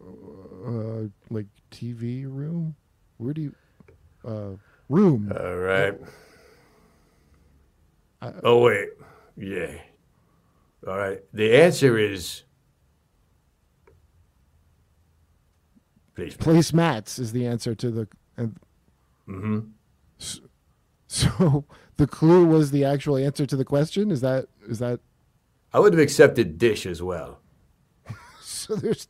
uh, 0.01 1.09
like 1.31 1.47
TV 1.71 2.25
room. 2.25 2.77
Where 3.19 3.33
do 3.35 3.41
you? 3.43 3.55
Uh, 4.25 4.57
room. 4.89 5.33
All 5.39 5.57
right. 5.57 5.95
oh 8.45 8.59
wait, 8.63 8.89
yeah. 9.37 9.73
All 10.87 10.97
right. 10.97 11.21
The 11.33 11.55
answer 11.57 11.99
is 11.99 12.43
placemat. 16.17 16.37
Placemats 16.39 17.19
is 17.19 17.33
the 17.33 17.47
answer 17.47 17.75
to 17.75 17.91
the. 17.91 18.09
And, 18.37 18.57
Mm-hmm. 19.29 19.61
so 21.07 21.65
the 21.97 22.07
clue 22.09 22.45
was 22.45 22.73
the 22.73 22.85
actual 22.85 23.17
answer 23.17 23.47
to 23.47 23.55
the 23.57 23.65
question. 23.65 24.11
Is 24.11 24.21
that 24.21 24.47
is 24.69 24.81
that? 24.81 24.99
I 25.73 25.79
would 25.79 25.93
have 25.93 26.03
accepted 26.03 26.59
dish 26.59 26.87
as 26.87 27.01
well. 27.03 27.39
So 28.67 28.77
there's 28.77 29.09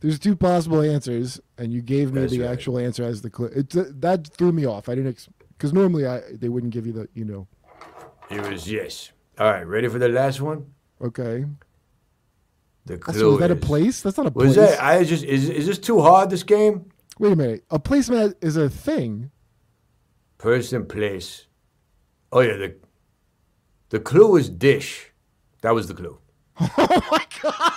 there's 0.00 0.18
two 0.18 0.36
possible 0.36 0.80
answers, 0.80 1.40
and 1.56 1.72
you 1.72 1.82
gave 1.82 2.12
me 2.12 2.20
That's 2.20 2.32
the 2.32 2.40
right. 2.42 2.50
actual 2.50 2.78
answer 2.78 3.02
as 3.04 3.22
the 3.22 3.30
clue. 3.30 3.46
It 3.46 3.76
uh, 3.76 3.84
that 4.00 4.28
threw 4.28 4.52
me 4.52 4.64
off. 4.66 4.88
I 4.88 4.94
didn't 4.94 5.26
because 5.56 5.72
normally 5.72 6.06
I 6.06 6.22
they 6.32 6.48
wouldn't 6.48 6.72
give 6.72 6.86
you 6.86 6.92
the 6.92 7.08
you 7.14 7.24
know. 7.24 7.46
It 8.30 8.48
was 8.48 8.70
yes. 8.70 9.12
All 9.38 9.50
right, 9.50 9.66
ready 9.66 9.88
for 9.88 9.98
the 9.98 10.08
last 10.08 10.40
one? 10.40 10.66
Okay, 11.00 11.44
The 12.86 12.94
so 12.94 12.98
clue 12.98 13.32
is 13.34 13.38
that 13.40 13.50
a 13.52 13.56
place? 13.56 14.00
That's 14.02 14.16
not 14.18 14.26
a 14.26 14.30
place. 14.32 14.48
Was 14.48 14.56
that? 14.56 14.82
I 14.82 15.04
just 15.04 15.24
is 15.24 15.48
is 15.48 15.66
this 15.66 15.78
too 15.78 16.00
hard? 16.00 16.30
This 16.30 16.42
game? 16.42 16.90
Wait 17.18 17.32
a 17.32 17.36
minute. 17.36 17.64
A 17.70 17.78
placemat 17.78 18.34
is 18.40 18.56
a 18.56 18.68
thing. 18.68 19.30
Person, 20.38 20.86
place. 20.86 21.46
Oh 22.32 22.40
yeah, 22.40 22.56
the 22.56 22.74
the 23.90 24.00
clue 24.00 24.28
was 24.32 24.48
dish. 24.48 25.12
That 25.62 25.74
was 25.74 25.88
the 25.88 25.94
clue. 25.94 26.18
Oh 26.60 27.02
my 27.10 27.24
god! 27.42 27.67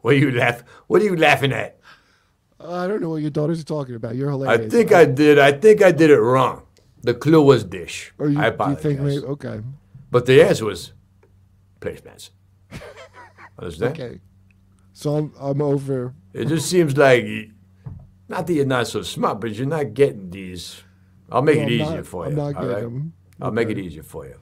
What 0.00 0.14
are 0.14 0.16
you 0.18 0.30
laugh? 0.30 0.62
What 0.86 1.02
are 1.02 1.04
you 1.04 1.16
laughing 1.16 1.52
at? 1.52 1.78
I 2.60 2.86
don't 2.86 3.00
know 3.00 3.10
what 3.10 3.16
your 3.22 3.30
daughters 3.30 3.60
are 3.60 3.64
talking 3.64 3.94
about. 3.94 4.16
You're 4.16 4.30
hilarious. 4.30 4.66
I 4.66 4.68
think 4.76 4.92
I 4.92 5.04
did. 5.04 5.38
I 5.38 5.52
think 5.52 5.82
I 5.82 5.92
did 5.92 6.10
it 6.10 6.20
wrong. 6.20 6.62
The 7.02 7.14
clue 7.14 7.42
was 7.42 7.62
dish. 7.64 8.12
Or 8.18 8.28
you, 8.28 8.38
I 8.38 8.42
do 8.42 8.46
you 8.48 8.54
apologize. 8.54 8.82
think 8.82 9.00
maybe? 9.00 9.24
Okay. 9.24 9.60
But 10.10 10.26
the 10.26 10.42
answer 10.42 10.64
was 10.64 10.92
placemats. 11.80 12.30
Understand? 13.58 13.92
Okay. 14.00 14.20
So 14.92 15.16
I'm 15.16 15.32
I'm 15.38 15.62
over. 15.62 16.14
It 16.32 16.46
just 16.46 16.68
seems 16.68 16.96
like, 16.96 17.24
not 18.28 18.46
that 18.46 18.52
you're 18.52 18.66
not 18.66 18.88
so 18.88 19.02
smart, 19.02 19.40
but 19.40 19.52
you're 19.52 19.66
not 19.66 19.94
getting 19.94 20.30
these. 20.30 20.82
I'll 21.30 21.42
make 21.42 21.56
No, 21.56 21.62
it 21.62 21.66
I'm 21.66 21.70
easier 21.72 21.96
not- 21.96 22.06
for 22.06 22.24
I'm 22.24 22.30
you. 22.30 22.36
not 22.36 22.44
all 22.46 22.52
getting 22.62 22.68
right? 22.74 22.84
'em. 22.84 23.12
I'll 23.40 23.52
make 23.52 23.68
it 23.68 23.78
easier 23.78 24.02
for 24.02 24.26
you. 24.26 24.40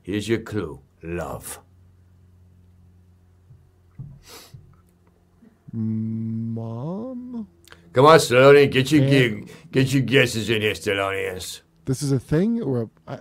Here's 0.00 0.26
your 0.28 0.38
clue: 0.40 0.80
love. 1.02 1.60
Mom. 5.72 7.46
Come 7.92 8.06
on, 8.06 8.18
Stallone, 8.18 8.70
get 8.70 8.90
your 8.90 9.06
gig, 9.08 9.50
get 9.70 9.92
your 9.92 10.02
guesses 10.02 10.48
in 10.50 10.62
here, 10.62 10.72
Stallone. 10.72 11.60
This 11.84 12.02
is 12.02 12.12
a 12.12 12.18
thing 12.18 12.62
or 12.62 12.82
a, 12.82 12.90
I, 13.06 13.14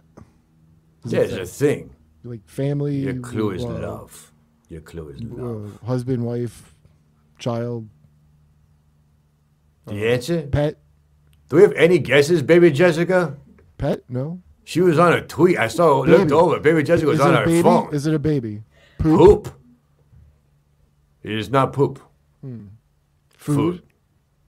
is 1.05 1.11
There's 1.11 1.33
a 1.33 1.45
thing. 1.45 1.95
like 2.23 2.47
family. 2.47 2.97
Your 2.97 3.15
clue 3.19 3.51
is 3.51 3.63
uh, 3.63 3.67
love. 3.69 4.31
Your 4.69 4.81
clue 4.81 5.09
is 5.09 5.21
uh, 5.21 5.25
love. 5.43 5.79
husband, 5.85 6.23
wife, 6.25 6.73
child, 7.39 7.89
The 9.87 10.07
answer? 10.11 10.43
pet, 10.43 10.77
Do 11.49 11.55
we 11.57 11.61
have 11.63 11.73
any 11.73 11.99
guesses, 11.99 12.41
baby 12.41 12.71
Jessica? 12.71 13.35
pet. 13.77 14.03
No. 14.07 14.41
She 14.63 14.79
was 14.79 14.99
on 14.99 15.11
a 15.13 15.21
tweet. 15.25 15.57
I 15.57 15.67
saw, 15.67 16.01
looked 16.01 16.31
over. 16.31 16.59
Baby 16.59 16.83
Jessica 16.83 17.07
was 17.09 17.19
is 17.19 17.25
on 17.25 17.33
her 17.33 17.45
baby? 17.45 17.61
phone. 17.63 17.93
Is 17.93 18.05
it 18.05 18.13
a 18.13 18.19
baby? 18.19 18.61
Poop. 18.99 19.17
Poop. 19.45 19.59
It 21.23 21.31
is 21.31 21.49
not 21.49 21.73
poop. 21.73 21.99
Hmm. 22.41 22.65
Food. 23.37 23.83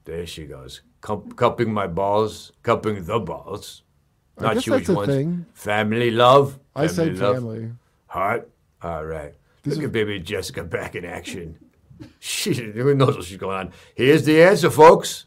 There 0.06 0.25
she 0.25 0.45
goes. 0.45 0.82
Cup, 1.01 1.36
cupping 1.36 1.73
my 1.73 1.88
balls, 1.88 2.51
cupping 2.63 3.03
the 3.06 3.19
balls. 3.19 3.84
I 4.38 4.43
Not 4.43 4.53
guess 4.56 4.63
sure 4.63 4.77
that's 4.77 4.89
a 4.89 4.93
ones. 4.93 5.08
thing. 5.10 5.45
Family 5.53 6.12
love. 6.12 6.60
I 6.75 6.88
said 6.88 7.17
love. 7.17 7.36
family. 7.36 7.71
Heart. 8.08 8.49
All 8.82 9.06
right. 9.06 9.34
This 9.63 9.75
Look 9.75 9.84
is- 9.84 9.86
at 9.88 9.91
baby 9.93 10.19
Jessica 10.19 10.63
back 10.63 10.95
in 10.95 11.06
action. 11.06 11.58
She 12.19 12.53
who 12.53 12.93
knows 12.95 13.15
what 13.15 13.25
she's 13.25 13.38
going 13.38 13.56
on. 13.56 13.71
Here's 13.95 14.25
the 14.25 14.41
answer, 14.43 14.69
folks. 14.69 15.25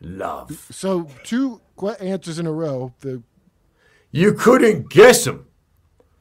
Love. 0.00 0.66
So 0.70 1.08
two 1.24 1.60
answers 2.00 2.38
in 2.38 2.46
a 2.46 2.52
row. 2.52 2.92
The 3.00 3.22
You 4.10 4.32
couldn't 4.34 4.90
guess 4.90 5.24
them, 5.24 5.46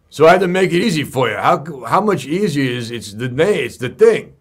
so 0.09 0.27
I 0.27 0.31
had 0.33 0.41
to 0.41 0.47
make 0.47 0.71
it 0.71 0.81
easy 0.81 1.03
for 1.03 1.29
you. 1.29 1.35
How 1.35 1.83
how 1.85 1.99
much 1.99 2.25
easier 2.25 2.71
is 2.71 2.89
it's 2.91 3.13
the 3.13 3.27
name? 3.27 3.65
It's 3.65 3.77
the 3.77 3.89
thing. 3.89 4.35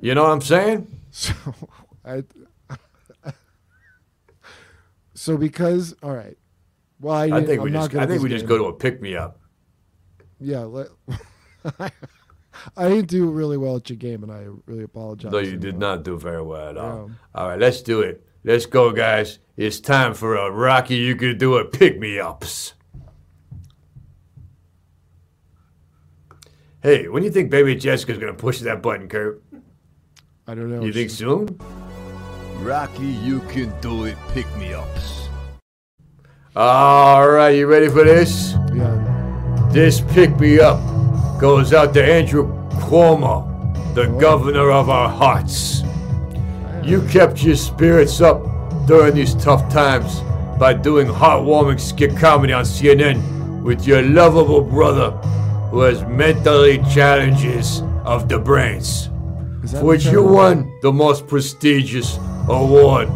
You 0.00 0.14
know 0.14 0.22
what 0.24 0.32
I'm 0.32 0.40
saying? 0.40 0.86
so 1.10 1.34
I. 2.04 2.24
so 5.14 5.36
because 5.36 5.94
all 6.02 6.14
right. 6.14 6.36
Well, 7.00 7.14
I, 7.14 7.24
I 7.24 7.44
think 7.44 7.60
I'm 7.60 7.64
we 7.64 7.70
just 7.70 7.94
I 7.94 8.06
think 8.06 8.22
we 8.22 8.28
just 8.28 8.46
go 8.46 8.58
to 8.58 8.64
a 8.64 8.72
pick 8.72 9.00
me 9.00 9.16
up. 9.16 9.40
Yeah. 10.40 10.60
Let, 10.60 10.88
I 12.76 12.88
didn't 12.88 13.06
do 13.06 13.30
really 13.30 13.56
well 13.56 13.76
at 13.76 13.88
your 13.88 13.96
game, 13.96 14.22
and 14.22 14.32
I 14.32 14.46
really 14.66 14.82
apologize. 14.82 15.30
No, 15.30 15.38
you 15.38 15.56
did 15.56 15.78
not 15.78 16.02
do 16.02 16.18
very 16.18 16.42
well 16.42 16.68
at 16.68 16.76
all. 16.76 17.08
Yeah. 17.08 17.14
All 17.34 17.48
right, 17.48 17.58
let's 17.58 17.82
do 17.82 18.00
it. 18.00 18.24
Let's 18.44 18.66
go, 18.66 18.92
guys. 18.92 19.38
It's 19.56 19.80
time 19.80 20.14
for 20.14 20.36
a 20.36 20.50
Rocky. 20.50 20.96
You 20.96 21.16
could 21.16 21.38
do 21.38 21.56
a 21.56 21.64
pick 21.64 21.98
me 21.98 22.18
ups. 22.18 22.74
Hey, 26.82 27.08
when 27.08 27.22
do 27.22 27.26
you 27.26 27.32
think 27.32 27.50
baby 27.50 27.74
Jessica's 27.74 28.18
gonna 28.18 28.34
push 28.34 28.60
that 28.60 28.82
button, 28.82 29.08
Kurp? 29.08 29.40
I 30.48 30.54
don't 30.54 30.70
know. 30.74 30.82
You 30.82 30.92
think 30.92 31.10
She- 31.10 31.16
soon? 31.16 31.58
Rocky, 32.62 33.04
you 33.06 33.40
can 33.50 33.70
do 33.82 34.04
it. 34.06 34.16
Pick 34.32 34.46
me 34.58 34.72
ups. 34.72 35.28
All 36.56 37.28
right, 37.28 37.50
you 37.54 37.66
ready 37.66 37.88
for 37.88 38.02
this? 38.02 38.54
Yeah. 38.74 38.90
This 39.70 40.00
pick 40.00 40.40
me 40.40 40.58
up 40.58 40.80
goes 41.38 41.72
out 41.74 41.92
to 41.94 42.02
Andrew 42.02 42.48
Cuomo, 42.80 43.44
the 43.94 44.06
governor 44.18 44.70
of 44.70 44.88
our 44.88 45.08
hearts. 45.08 45.82
You 46.82 47.02
kept 47.02 47.44
your 47.44 47.54
spirits 47.54 48.20
up 48.22 48.42
during 48.86 49.14
these 49.14 49.34
tough 49.34 49.68
times 49.70 50.22
by 50.58 50.72
doing 50.72 51.06
heartwarming 51.06 51.78
skit 51.78 52.16
comedy 52.16 52.54
on 52.54 52.64
CNN 52.64 53.62
with 53.62 53.86
your 53.86 54.02
lovable 54.02 54.62
brother 54.62 55.10
who 55.70 55.80
has 55.80 56.02
mentally 56.06 56.78
challenges 56.92 57.82
of 58.06 58.28
the 58.30 58.38
brains, 58.38 58.90
Is 58.90 59.08
that 59.08 59.17
for 59.66 59.84
which 59.84 60.06
you 60.06 60.22
won 60.22 60.72
the 60.82 60.92
most 60.92 61.26
prestigious 61.26 62.18
award 62.48 63.08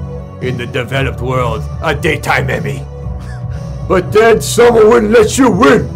in 0.42 0.56
the 0.56 0.66
developed 0.66 1.20
world, 1.20 1.62
a 1.82 1.94
daytime 1.94 2.50
Emmy. 2.50 2.84
But 3.88 4.12
then 4.12 4.40
someone 4.40 4.88
wouldn't 4.88 5.12
let 5.12 5.36
you 5.36 5.50
win. 5.50 5.88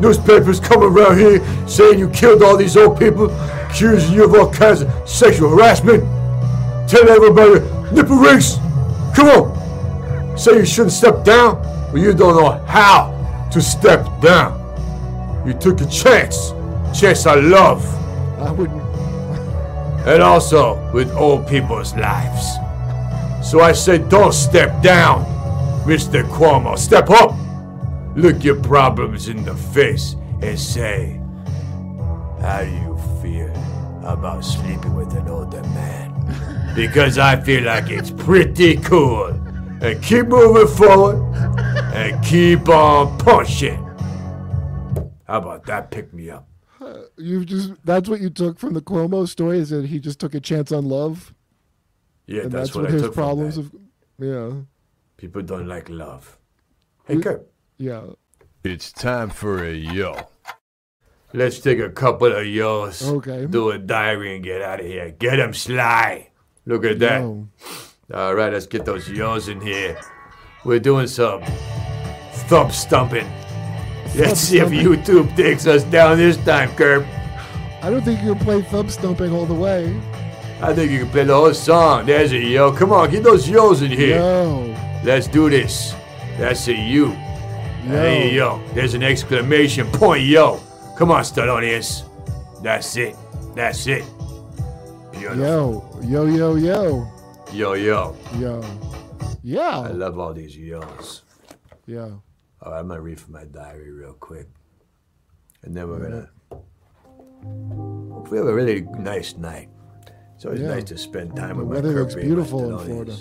Newspapers 0.00 0.60
come 0.60 0.82
around 0.82 1.18
here 1.18 1.40
saying 1.66 1.98
you 1.98 2.10
killed 2.10 2.42
all 2.42 2.56
these 2.56 2.76
old 2.76 2.98
people, 2.98 3.30
accusing 3.30 4.14
you 4.14 4.24
of 4.24 4.34
all 4.34 4.52
kinds 4.52 4.82
of 4.82 5.08
sexual 5.08 5.50
harassment. 5.50 6.02
Tell 6.88 7.08
everybody, 7.08 7.60
nipple 7.94 8.16
rings. 8.16 8.56
Come 9.14 9.28
on. 9.28 10.38
Say 10.38 10.56
you 10.56 10.66
shouldn't 10.66 10.92
step 10.92 11.24
down, 11.24 11.62
but 11.92 12.00
you 12.00 12.12
don't 12.12 12.36
know 12.36 12.64
how 12.66 13.48
to 13.52 13.60
step 13.60 14.06
down. 14.20 14.58
You 15.46 15.54
took 15.54 15.80
a 15.80 15.86
chance, 15.86 16.50
chance 16.98 17.26
I 17.26 17.36
love, 17.36 17.84
I 18.38 18.50
wouldn't. 18.50 18.79
And 20.06 20.22
also 20.22 20.90
with 20.92 21.10
old 21.12 21.46
people's 21.46 21.94
lives. 21.94 22.56
So 23.42 23.60
I 23.60 23.72
said, 23.72 24.08
don't 24.08 24.32
step 24.32 24.82
down, 24.82 25.24
Mr. 25.84 26.22
Cuomo. 26.24 26.78
Step 26.78 27.10
up. 27.10 27.34
Look 28.16 28.44
your 28.44 28.60
problems 28.60 29.28
in 29.28 29.44
the 29.44 29.54
face 29.54 30.14
and 30.42 30.58
say, 30.58 31.20
how 32.40 32.64
do 32.64 32.70
you 32.70 32.98
feel 33.22 33.52
about 34.04 34.44
sleeping 34.44 34.94
with 34.94 35.14
an 35.14 35.28
older 35.28 35.62
man? 35.62 36.08
Because 36.74 37.18
I 37.18 37.34
feel 37.40 37.64
like 37.64 37.90
it's 37.90 38.12
pretty 38.12 38.76
cool. 38.76 39.26
And 39.82 40.00
keep 40.02 40.26
moving 40.26 40.68
forward 40.68 41.16
and 41.92 42.22
keep 42.24 42.68
on 42.68 43.18
pushing. 43.18 43.84
How 45.26 45.38
about 45.38 45.66
that? 45.66 45.90
Pick 45.90 46.12
me 46.12 46.30
up. 46.30 46.49
You 47.16 47.44
just. 47.44 47.72
That's 47.84 48.08
what 48.08 48.20
you 48.20 48.30
took 48.30 48.58
from 48.58 48.74
the 48.74 48.80
Cuomo 48.80 49.28
story. 49.28 49.58
Is 49.58 49.70
that 49.70 49.86
he 49.86 49.98
just 49.98 50.18
took 50.20 50.34
a 50.34 50.40
chance 50.40 50.72
on 50.72 50.88
love, 50.88 51.34
Yeah, 52.26 52.42
and 52.42 52.52
that's, 52.52 52.68
that's, 52.68 52.76
what, 52.76 52.82
what, 52.82 52.90
I 52.90 52.92
his 52.94 53.02
took 53.02 53.14
problems 53.14 53.58
of. 53.58 53.74
Yeah. 54.18 54.50
People 55.16 55.42
don't 55.42 55.66
like 55.66 55.88
love. 55.88 56.38
Hey, 57.06 57.16
Kurp. 57.16 57.44
Yeah. 57.78 58.02
It's 58.64 58.92
time 58.92 59.30
for 59.30 59.64
a 59.64 59.72
yo. 59.72 60.16
Let's 61.32 61.60
take 61.60 61.78
a 61.78 61.90
couple 61.90 62.32
of 62.32 62.46
yo's. 62.46 63.02
Okay. 63.02 63.46
Do 63.46 63.70
a 63.70 63.78
diary 63.78 64.34
and 64.34 64.44
get 64.44 64.62
out 64.62 64.80
of 64.80 64.86
here. 64.86 65.10
Get 65.10 65.38
him, 65.38 65.54
Sly. 65.54 66.30
Look 66.66 66.84
at 66.84 66.98
that. 66.98 67.20
Yo. 67.20 67.48
All 68.12 68.34
right, 68.34 68.52
let's 68.52 68.66
get 68.66 68.84
those 68.84 69.08
yos 69.08 69.48
in 69.48 69.60
here. 69.60 69.98
We're 70.64 70.80
doing 70.80 71.06
some 71.06 71.42
thump 72.48 72.72
stumping. 72.72 73.26
Let's 74.14 74.40
see 74.40 74.58
if. 74.58 74.68
YouTube 74.68 75.34
takes 75.36 75.66
us 75.66 75.84
down 75.84 76.18
this 76.18 76.36
time, 76.38 76.70
Kurp. 76.70 77.06
I 77.82 77.90
don't 77.90 78.02
think 78.02 78.22
you 78.22 78.34
can 78.34 78.44
play 78.44 78.62
thumb 78.62 78.88
stomping 78.88 79.32
all 79.32 79.46
the 79.46 79.54
way. 79.54 79.98
I 80.60 80.74
think 80.74 80.90
you 80.90 81.00
can 81.00 81.08
play 81.10 81.24
the 81.24 81.34
whole 81.34 81.54
song. 81.54 82.06
There's 82.06 82.32
a 82.32 82.38
yo. 82.38 82.72
Come 82.72 82.92
on, 82.92 83.10
get 83.10 83.22
those 83.22 83.48
yos 83.48 83.82
in 83.82 83.90
here. 83.90 84.18
Yo. 84.18 84.76
Let's 85.04 85.26
do 85.26 85.48
this. 85.48 85.94
That's 86.38 86.68
a 86.68 86.74
you. 86.74 87.12
Hey, 87.86 88.34
yo. 88.34 88.60
There's 88.74 88.94
an 88.94 89.02
exclamation 89.02 89.86
point, 89.92 90.24
yo. 90.24 90.60
Come 90.98 91.10
on, 91.10 91.22
Stallonians. 91.22 92.04
That's 92.62 92.96
it. 92.96 93.16
That's 93.54 93.86
it. 93.86 94.04
Yo. 95.14 95.90
Yo, 96.02 96.26
yo, 96.26 96.56
yo. 96.56 97.06
Yo, 97.52 97.72
yo. 97.72 98.16
Yo. 99.42 99.60
I 99.60 99.88
love 99.88 100.18
all 100.18 100.34
these 100.34 100.56
yos. 100.56 101.22
Yeah. 101.86 102.10
All 102.62 102.72
right, 102.72 102.78
I'm 102.80 102.88
gonna 102.88 103.00
read 103.00 103.18
from 103.20 103.32
my 103.32 103.44
diary 103.44 103.90
real 103.90 104.12
quick, 104.14 104.46
and 105.62 105.74
then 105.76 105.88
we're 105.88 105.98
gonna 106.08 106.28
We 108.30 108.36
have 108.36 108.46
a 108.46 108.54
really 108.54 108.82
nice 108.82 109.36
night. 109.36 109.68
It's 110.34 110.44
always 110.44 110.60
Yeah. 110.60 110.68
nice 110.68 110.84
to 110.84 110.98
spend 110.98 111.36
time 111.36 111.56
The 111.56 111.64
with 111.64 111.76
weather 111.76 111.92
my 111.94 112.00
looks 112.00 112.14
beautiful 112.14 112.78
in 112.80 112.86
Florida. 112.86 113.16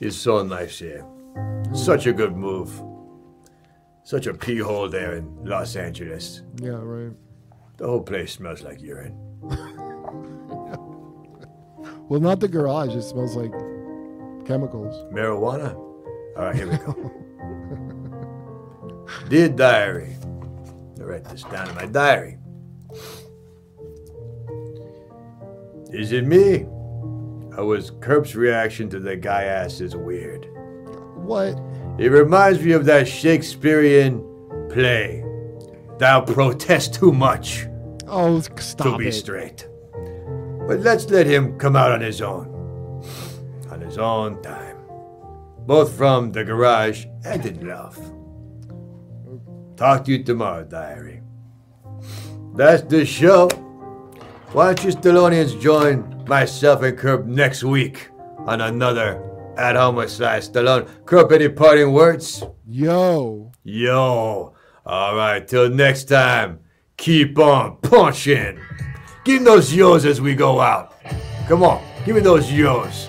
It's 0.00 0.16
so 0.16 0.42
nice 0.42 0.78
here. 0.78 1.04
Mm. 1.34 1.76
Such 1.76 2.06
a 2.06 2.12
good 2.12 2.34
move. 2.36 2.82
Such 4.04 4.26
a 4.26 4.32
pee 4.34 4.58
hole 4.58 4.88
there 4.88 5.16
in 5.16 5.44
Los 5.44 5.76
Angeles. 5.76 6.42
Yeah, 6.62 6.80
right. 6.82 7.12
The 7.76 7.86
whole 7.86 8.02
place 8.02 8.32
smells 8.32 8.62
like 8.62 8.80
urine. 8.80 9.14
Well, 12.08 12.20
not 12.20 12.38
the 12.38 12.46
garage. 12.46 12.94
It 12.94 13.02
smells 13.02 13.34
like 13.34 13.50
chemicals. 14.46 14.94
Marijuana? 15.12 15.74
All 15.74 16.44
right, 16.44 16.54
here 16.54 16.68
we 16.70 16.76
go. 16.76 17.10
Dear 19.28 19.48
diary, 19.48 20.16
I 21.00 21.02
write 21.02 21.24
this 21.24 21.42
down 21.44 21.68
in 21.68 21.74
my 21.74 21.86
diary. 21.86 22.38
Is 25.90 26.12
it 26.12 26.26
me? 26.26 26.64
Or 27.56 27.64
was 27.64 27.90
Kurp's 28.00 28.34
reaction 28.34 28.88
to 28.90 29.00
the 29.00 29.16
guy 29.16 29.44
ass 29.44 29.80
is 29.80 29.96
weird? 29.96 30.46
What? 31.16 31.58
It 31.98 32.10
reminds 32.10 32.62
me 32.62 32.72
of 32.72 32.84
that 32.84 33.08
Shakespearean 33.08 34.20
play. 34.70 35.24
Thou 35.98 36.20
protest 36.20 36.94
too 36.94 37.12
much 37.12 37.66
Oh, 38.08 38.40
stop 38.40 38.86
to 38.92 38.98
be 38.98 39.08
it. 39.08 39.12
straight. 39.12 39.66
But 40.68 40.80
let's 40.80 41.08
let 41.10 41.26
him 41.26 41.58
come 41.58 41.74
out 41.74 41.90
on 41.90 42.00
his 42.00 42.22
own. 42.22 42.46
On 43.70 43.80
his 43.80 43.98
own 43.98 44.40
time. 44.42 44.76
Both 45.66 45.94
from 45.96 46.30
the 46.30 46.44
garage 46.44 47.06
and 47.24 47.44
in 47.44 47.66
love. 47.66 47.98
Talk 49.76 50.06
to 50.06 50.12
you 50.12 50.24
tomorrow, 50.24 50.64
diary. 50.64 51.20
That's 52.54 52.82
the 52.82 53.04
show. 53.04 53.48
Why 54.52 54.72
don't 54.72 54.84
you 54.84 54.92
Stallonians 54.92 55.60
join 55.60 56.24
myself 56.26 56.82
and 56.82 56.96
Kurp 56.96 57.26
next 57.26 57.62
week 57.62 58.08
on 58.38 58.62
another 58.62 59.22
At 59.58 59.76
Home 59.76 59.96
with 59.96 60.10
Sly 60.10 60.38
Stallone? 60.38 60.88
Kurp, 61.04 61.30
any 61.30 61.50
parting 61.50 61.92
words? 61.92 62.42
Yo. 62.66 63.52
Yo. 63.64 64.54
All 64.86 65.16
right, 65.16 65.46
till 65.46 65.68
next 65.68 66.04
time, 66.04 66.60
keep 66.96 67.38
on 67.38 67.76
punching. 67.82 68.58
Give 69.24 69.42
me 69.42 69.44
those 69.44 69.74
yos 69.74 70.06
as 70.06 70.22
we 70.22 70.34
go 70.34 70.60
out. 70.60 70.94
Come 71.48 71.62
on, 71.62 71.84
give 72.06 72.14
me 72.14 72.22
those 72.22 72.50
yos. 72.50 73.08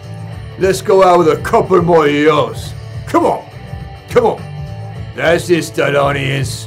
Let's 0.60 0.82
go 0.82 1.04
out 1.04 1.20
with 1.20 1.30
a 1.30 1.42
couple 1.44 1.82
more 1.82 2.08
yos. 2.08 2.74
Come 3.06 3.26
on, 3.26 3.48
come 4.10 4.26
on. 4.26 4.47
That's 5.18 5.50
it, 5.50 5.64
Stallonians. 5.64 6.66